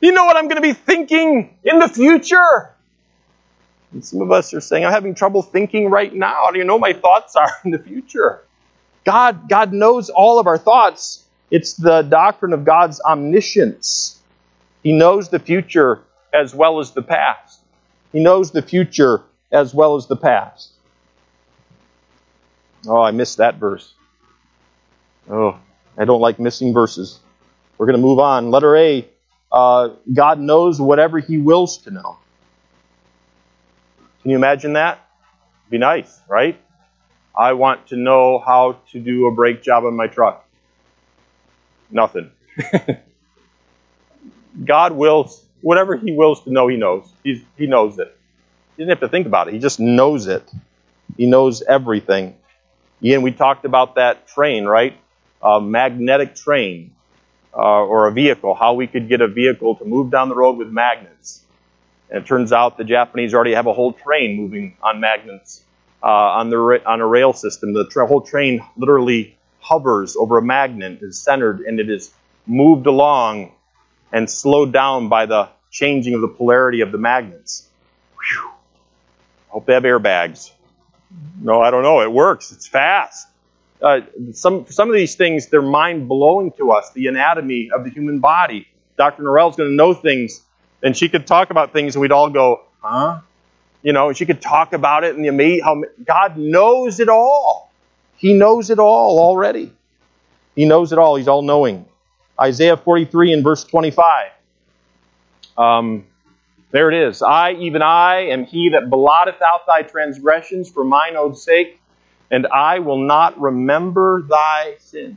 [0.00, 2.70] You know what I'm going to be thinking in the future.
[3.92, 6.44] And some of us are saying, I'm having trouble thinking right now.
[6.44, 8.42] How do you know what my thoughts are in the future?
[9.04, 11.24] God, God knows all of our thoughts.
[11.50, 14.20] It's the doctrine of God's omniscience.
[14.82, 16.00] He knows the future
[16.32, 17.60] as well as the past.
[18.12, 20.70] He knows the future as well as the past.
[22.86, 23.92] Oh, I missed that verse.
[25.28, 25.58] Oh,
[25.98, 27.18] I don't like missing verses.
[27.76, 28.50] We're going to move on.
[28.50, 29.09] Letter A
[29.52, 32.18] uh, God knows whatever He wills to know.
[34.22, 35.00] Can you imagine that?
[35.70, 36.60] Be nice, right?
[37.36, 40.46] I want to know how to do a brake job on my truck.
[41.90, 42.30] Nothing.
[44.64, 47.08] God wills, whatever He wills to know, He knows.
[47.24, 48.16] He's, he knows it.
[48.76, 49.54] He doesn't have to think about it.
[49.54, 50.48] He just knows it.
[51.16, 52.36] He knows everything.
[53.02, 54.96] Ian, we talked about that train, right?
[55.42, 56.92] A magnetic train
[57.54, 60.56] uh, or a vehicle, how we could get a vehicle to move down the road
[60.56, 61.42] with magnets.
[62.08, 65.62] And it turns out the Japanese already have a whole train moving on magnets
[66.02, 67.72] uh, on the on a rail system.
[67.72, 72.12] The tra- whole train literally hovers over a magnet, is centered, and it is
[72.46, 73.52] moved along
[74.12, 77.68] and slowed down by the changing of the polarity of the magnets.
[78.18, 78.50] Whew.
[79.48, 80.50] Hope they have airbags.
[81.40, 82.00] No, I don't know.
[82.00, 82.50] It works.
[82.52, 83.28] It's fast
[83.82, 84.00] uh,
[84.32, 86.90] some some of these things they're mind blowing to us.
[86.92, 88.66] The anatomy of the human body.
[88.96, 89.22] Dr.
[89.22, 90.42] Norell's going to know things,
[90.82, 93.20] and she could talk about things, and we'd all go, "Huh?"
[93.82, 97.70] You know, she could talk about it, and the amazing how God knows it all.
[98.16, 99.72] He knows it all already.
[100.54, 101.16] He knows it all.
[101.16, 101.86] He's all knowing.
[102.38, 104.30] Isaiah 43 and verse 25.
[105.56, 106.06] Um,
[106.70, 107.22] there it is.
[107.22, 111.79] I, even I, am he that blotteth out thy transgressions for mine own sake
[112.30, 115.16] and I will not remember thy sins.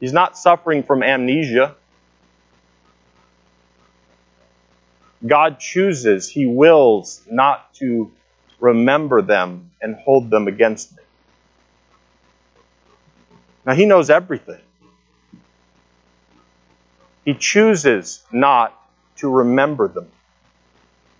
[0.00, 1.74] He's not suffering from amnesia.
[5.26, 8.12] God chooses, He wills not to
[8.60, 11.02] remember them and hold them against me.
[13.66, 14.60] Now, He knows everything.
[17.24, 18.72] He chooses not
[19.16, 20.08] to remember them.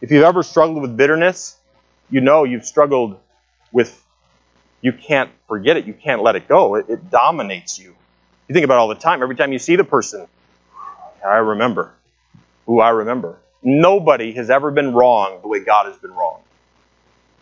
[0.01, 1.57] If you've ever struggled with bitterness,
[2.11, 3.19] you know you've struggled
[3.73, 4.05] with,
[4.81, 6.77] you can't forget it, you can't let it go.
[6.77, 7.95] It, it dominates you.
[8.49, 9.23] You think about it all the time.
[9.23, 10.27] Every time you see the person,
[11.25, 11.93] I remember.
[12.67, 13.39] Who I remember.
[13.63, 16.41] Nobody has ever been wrong the way God has been wrong.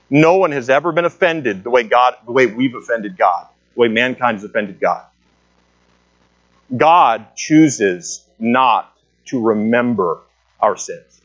[0.09, 3.80] No one has ever been offended the way God, the way we've offended God, the
[3.80, 5.04] way mankind has offended God.
[6.74, 8.96] God chooses not
[9.26, 10.20] to remember
[10.61, 11.20] our sins.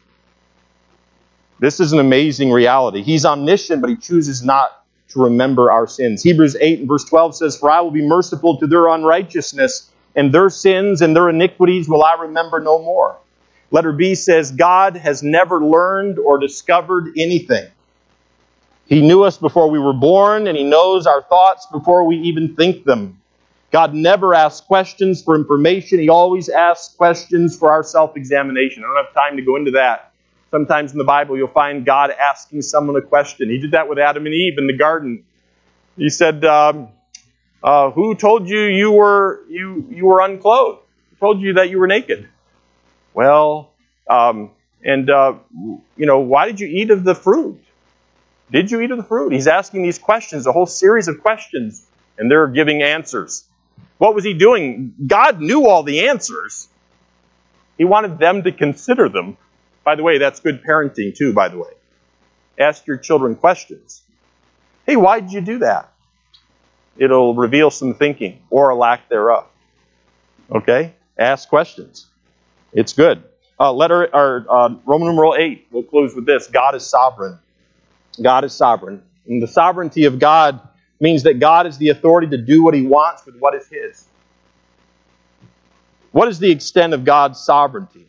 [1.62, 3.03] This is an amazing reality.
[3.03, 6.24] He's omniscient, but he chooses not to remember our sins.
[6.24, 10.34] Hebrews 8 and verse 12 says, For I will be merciful to their unrighteousness, and
[10.34, 13.16] their sins and their iniquities will I remember no more.
[13.70, 17.70] Letter B says, God has never learned or discovered anything.
[18.88, 22.55] He knew us before we were born, and He knows our thoughts before we even
[22.55, 23.22] think them.
[23.70, 25.99] God never asks questions for information.
[25.99, 28.84] He always asks questions for our self examination.
[28.84, 30.11] I don't have time to go into that.
[30.51, 33.49] Sometimes in the Bible, you'll find God asking someone a question.
[33.49, 35.23] He did that with Adam and Eve in the garden.
[35.97, 36.89] He said, um,
[37.63, 40.79] uh, "Who told you you were you you were unclothed?
[41.09, 42.27] Who told you that you were naked?"
[43.13, 43.71] Well,
[44.09, 44.51] um,
[44.83, 45.35] and uh,
[45.95, 47.63] you know, why did you eat of the fruit?
[48.51, 49.31] Did you eat of the fruit?
[49.31, 51.85] He's asking these questions, a whole series of questions,
[52.17, 53.45] and they're giving answers.
[53.99, 54.93] What was he doing?
[55.07, 56.67] God knew all the answers.
[57.77, 59.37] He wanted them to consider them.
[59.84, 61.71] By the way, that's good parenting too, by the way.
[62.59, 64.03] Ask your children questions.
[64.86, 65.91] Hey, why did you do that?
[66.97, 69.45] It'll reveal some thinking or a lack thereof.
[70.51, 70.93] Okay?
[71.17, 72.07] Ask questions.
[72.73, 73.23] It's good.
[73.59, 75.67] Uh, letter or uh, Roman numeral eight.
[75.71, 76.47] We'll close with this.
[76.47, 77.39] God is sovereign.
[78.21, 80.59] God is sovereign, and the sovereignty of God
[80.99, 84.05] means that God is the authority to do what He wants with what is His.
[86.11, 88.07] What is the extent of God's sovereignty?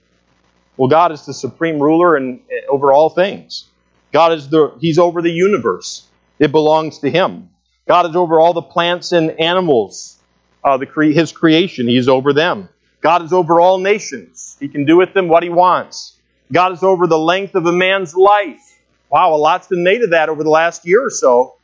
[0.76, 3.68] Well, God is the supreme ruler and over all things.
[4.12, 6.06] God is the He's over the universe.
[6.38, 7.50] It belongs to Him.
[7.86, 10.18] God is over all the plants and animals,
[10.64, 11.88] uh, the cre- His creation.
[11.88, 12.68] He's over them.
[13.02, 14.56] God is over all nations.
[14.60, 16.16] He can do with them what he wants.
[16.52, 18.78] God is over the length of a man's life.
[19.10, 21.56] Wow, a lot's been made of that over the last year or so.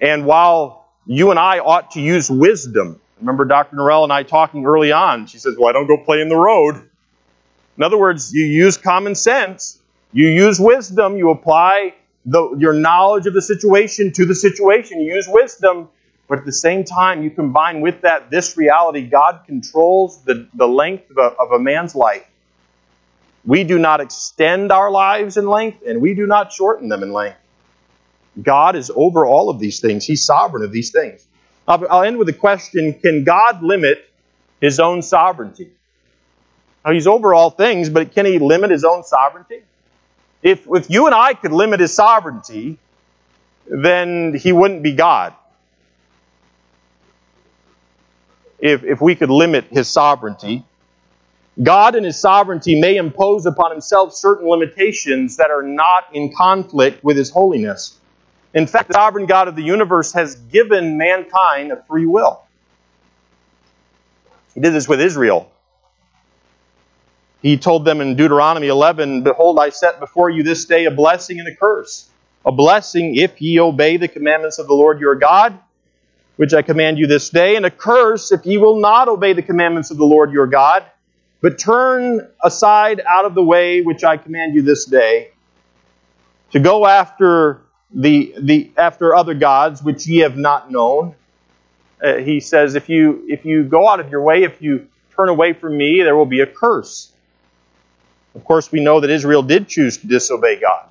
[0.00, 3.76] And while you and I ought to use wisdom, remember Dr.
[3.76, 6.36] Norell and I talking early on, she says, Well, I don't go play in the
[6.36, 6.76] road.
[7.76, 9.78] In other words, you use common sense,
[10.12, 11.94] you use wisdom, you apply
[12.26, 15.88] the, your knowledge of the situation to the situation, you use wisdom,
[16.28, 20.66] but at the same time, you combine with that this reality God controls the, the
[20.66, 22.26] length of a, of a man's life.
[23.44, 27.12] We do not extend our lives in length, and we do not shorten them in
[27.12, 27.38] length.
[28.42, 31.26] God is over all of these things, He's sovereign of these things.
[31.68, 34.10] I'll, I'll end with a question Can God limit
[34.60, 35.70] His own sovereignty?
[36.84, 39.62] Now, He's over all things, but can He limit His own sovereignty?
[40.42, 42.78] If, if you and I could limit His sovereignty,
[43.66, 45.34] then He wouldn't be God.
[48.58, 50.64] If, if we could limit His sovereignty,
[51.62, 57.04] God in His sovereignty may impose upon Himself certain limitations that are not in conflict
[57.04, 57.98] with His holiness.
[58.54, 62.42] In fact, the sovereign God of the universe has given mankind a free will.
[64.54, 65.52] He did this with Israel.
[67.42, 71.38] He told them in Deuteronomy 11, Behold, I set before you this day a blessing
[71.38, 72.08] and a curse.
[72.44, 75.58] A blessing if ye obey the commandments of the Lord your God,
[76.36, 79.42] which I command you this day, and a curse if ye will not obey the
[79.42, 80.84] commandments of the Lord your God,
[81.40, 85.30] but turn aside out of the way which I command you this day,
[86.52, 87.60] to go after
[87.90, 91.14] the, the after other gods which ye have not known.
[92.02, 94.86] Uh, he says, if you if you go out of your way, if you
[95.16, 97.12] turn away from me, there will be a curse.
[98.34, 100.86] Of course, we know that Israel did choose to disobey God.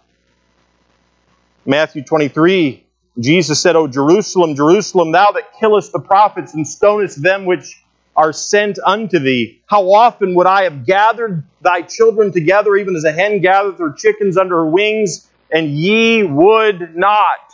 [1.65, 2.85] Matthew 23,
[3.19, 7.81] Jesus said, O Jerusalem, Jerusalem, thou that killest the prophets and stonest them which
[8.17, 13.03] are sent unto thee, how often would I have gathered thy children together, even as
[13.03, 17.53] a hen gathereth her chickens under her wings, and ye would not.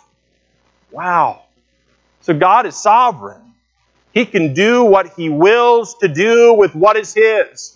[0.92, 1.44] Wow.
[2.22, 3.42] So God is sovereign.
[4.14, 7.76] He can do what he wills to do with what is his.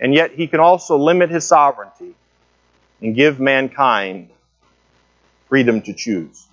[0.00, 2.14] And yet he can also limit his sovereignty
[3.00, 4.30] and give mankind
[5.48, 6.46] freedom to choose.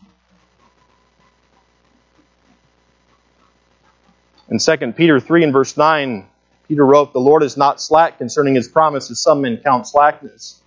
[4.50, 6.28] In 2 Peter 3 and verse 9,
[6.68, 10.62] Peter wrote, The Lord is not slack concerning his promise, as some men count slackness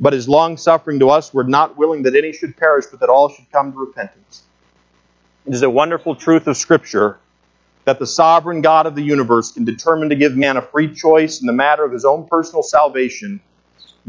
[0.00, 3.08] but is long suffering to us, we're not willing that any should perish, but that
[3.08, 4.42] all should come to repentance.
[5.46, 7.18] It is a wonderful truth of Scripture
[7.84, 11.40] that the sovereign God of the universe can determine to give man a free choice
[11.40, 13.40] in the matter of his own personal salvation.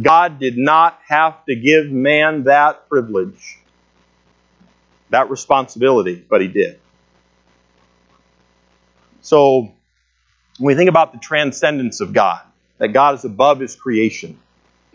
[0.02, 3.60] God did not have to give man that privilege,
[5.10, 6.80] that responsibility, but he did.
[9.22, 9.72] So,
[10.60, 12.42] when we think about the transcendence of God,
[12.78, 14.40] that God is above his creation,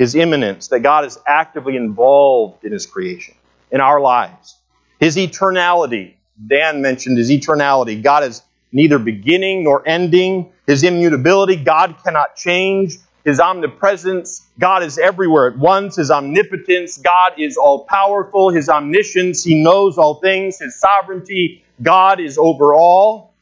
[0.00, 3.34] his immanence, that God is actively involved in his creation,
[3.70, 4.56] in our lives.
[4.98, 6.14] His eternality,
[6.48, 8.02] Dan mentioned his eternality.
[8.02, 8.40] God is
[8.72, 10.54] neither beginning nor ending.
[10.66, 12.96] His immutability, God cannot change.
[13.26, 15.96] His omnipresence, God is everywhere at once.
[15.96, 18.48] His omnipotence, God is all powerful.
[18.48, 20.60] His omniscience, He knows all things.
[20.60, 23.34] His sovereignty, God is over all.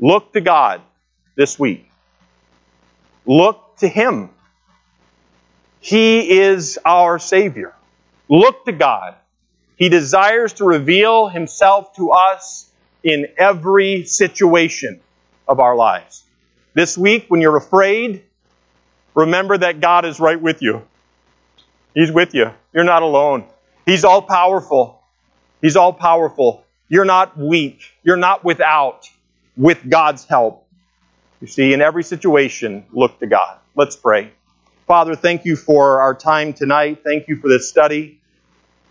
[0.00, 0.82] Look to God
[1.36, 1.88] this week.
[3.26, 4.30] Look to Him.
[5.82, 7.74] He is our Savior.
[8.28, 9.16] Look to God.
[9.76, 12.70] He desires to reveal Himself to us
[13.02, 15.00] in every situation
[15.48, 16.22] of our lives.
[16.72, 18.22] This week, when you're afraid,
[19.16, 20.82] remember that God is right with you.
[21.94, 22.52] He's with you.
[22.72, 23.44] You're not alone.
[23.84, 25.02] He's all powerful.
[25.60, 26.64] He's all powerful.
[26.88, 27.82] You're not weak.
[28.04, 29.10] You're not without
[29.56, 30.64] with God's help.
[31.40, 33.58] You see, in every situation, look to God.
[33.74, 34.30] Let's pray.
[34.86, 37.02] Father, thank you for our time tonight.
[37.04, 38.20] Thank you for this study.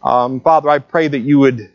[0.01, 1.69] Um, Father, I pray that you would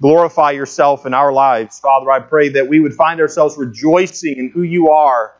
[0.00, 1.78] glorify yourself in our lives.
[1.78, 5.34] Father, I pray that we would find ourselves rejoicing in who you are.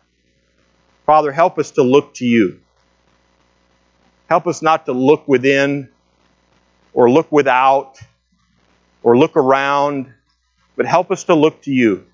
[1.06, 2.60] Father, help us to look to you.
[4.28, 5.88] Help us not to look within
[6.92, 7.98] or look without
[9.02, 10.12] or look around,
[10.76, 12.06] but help us to look to you.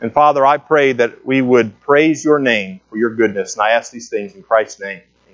[0.00, 3.54] And Father, I pray that we would praise your name for your goodness.
[3.54, 5.02] And I ask these things in Christ's name.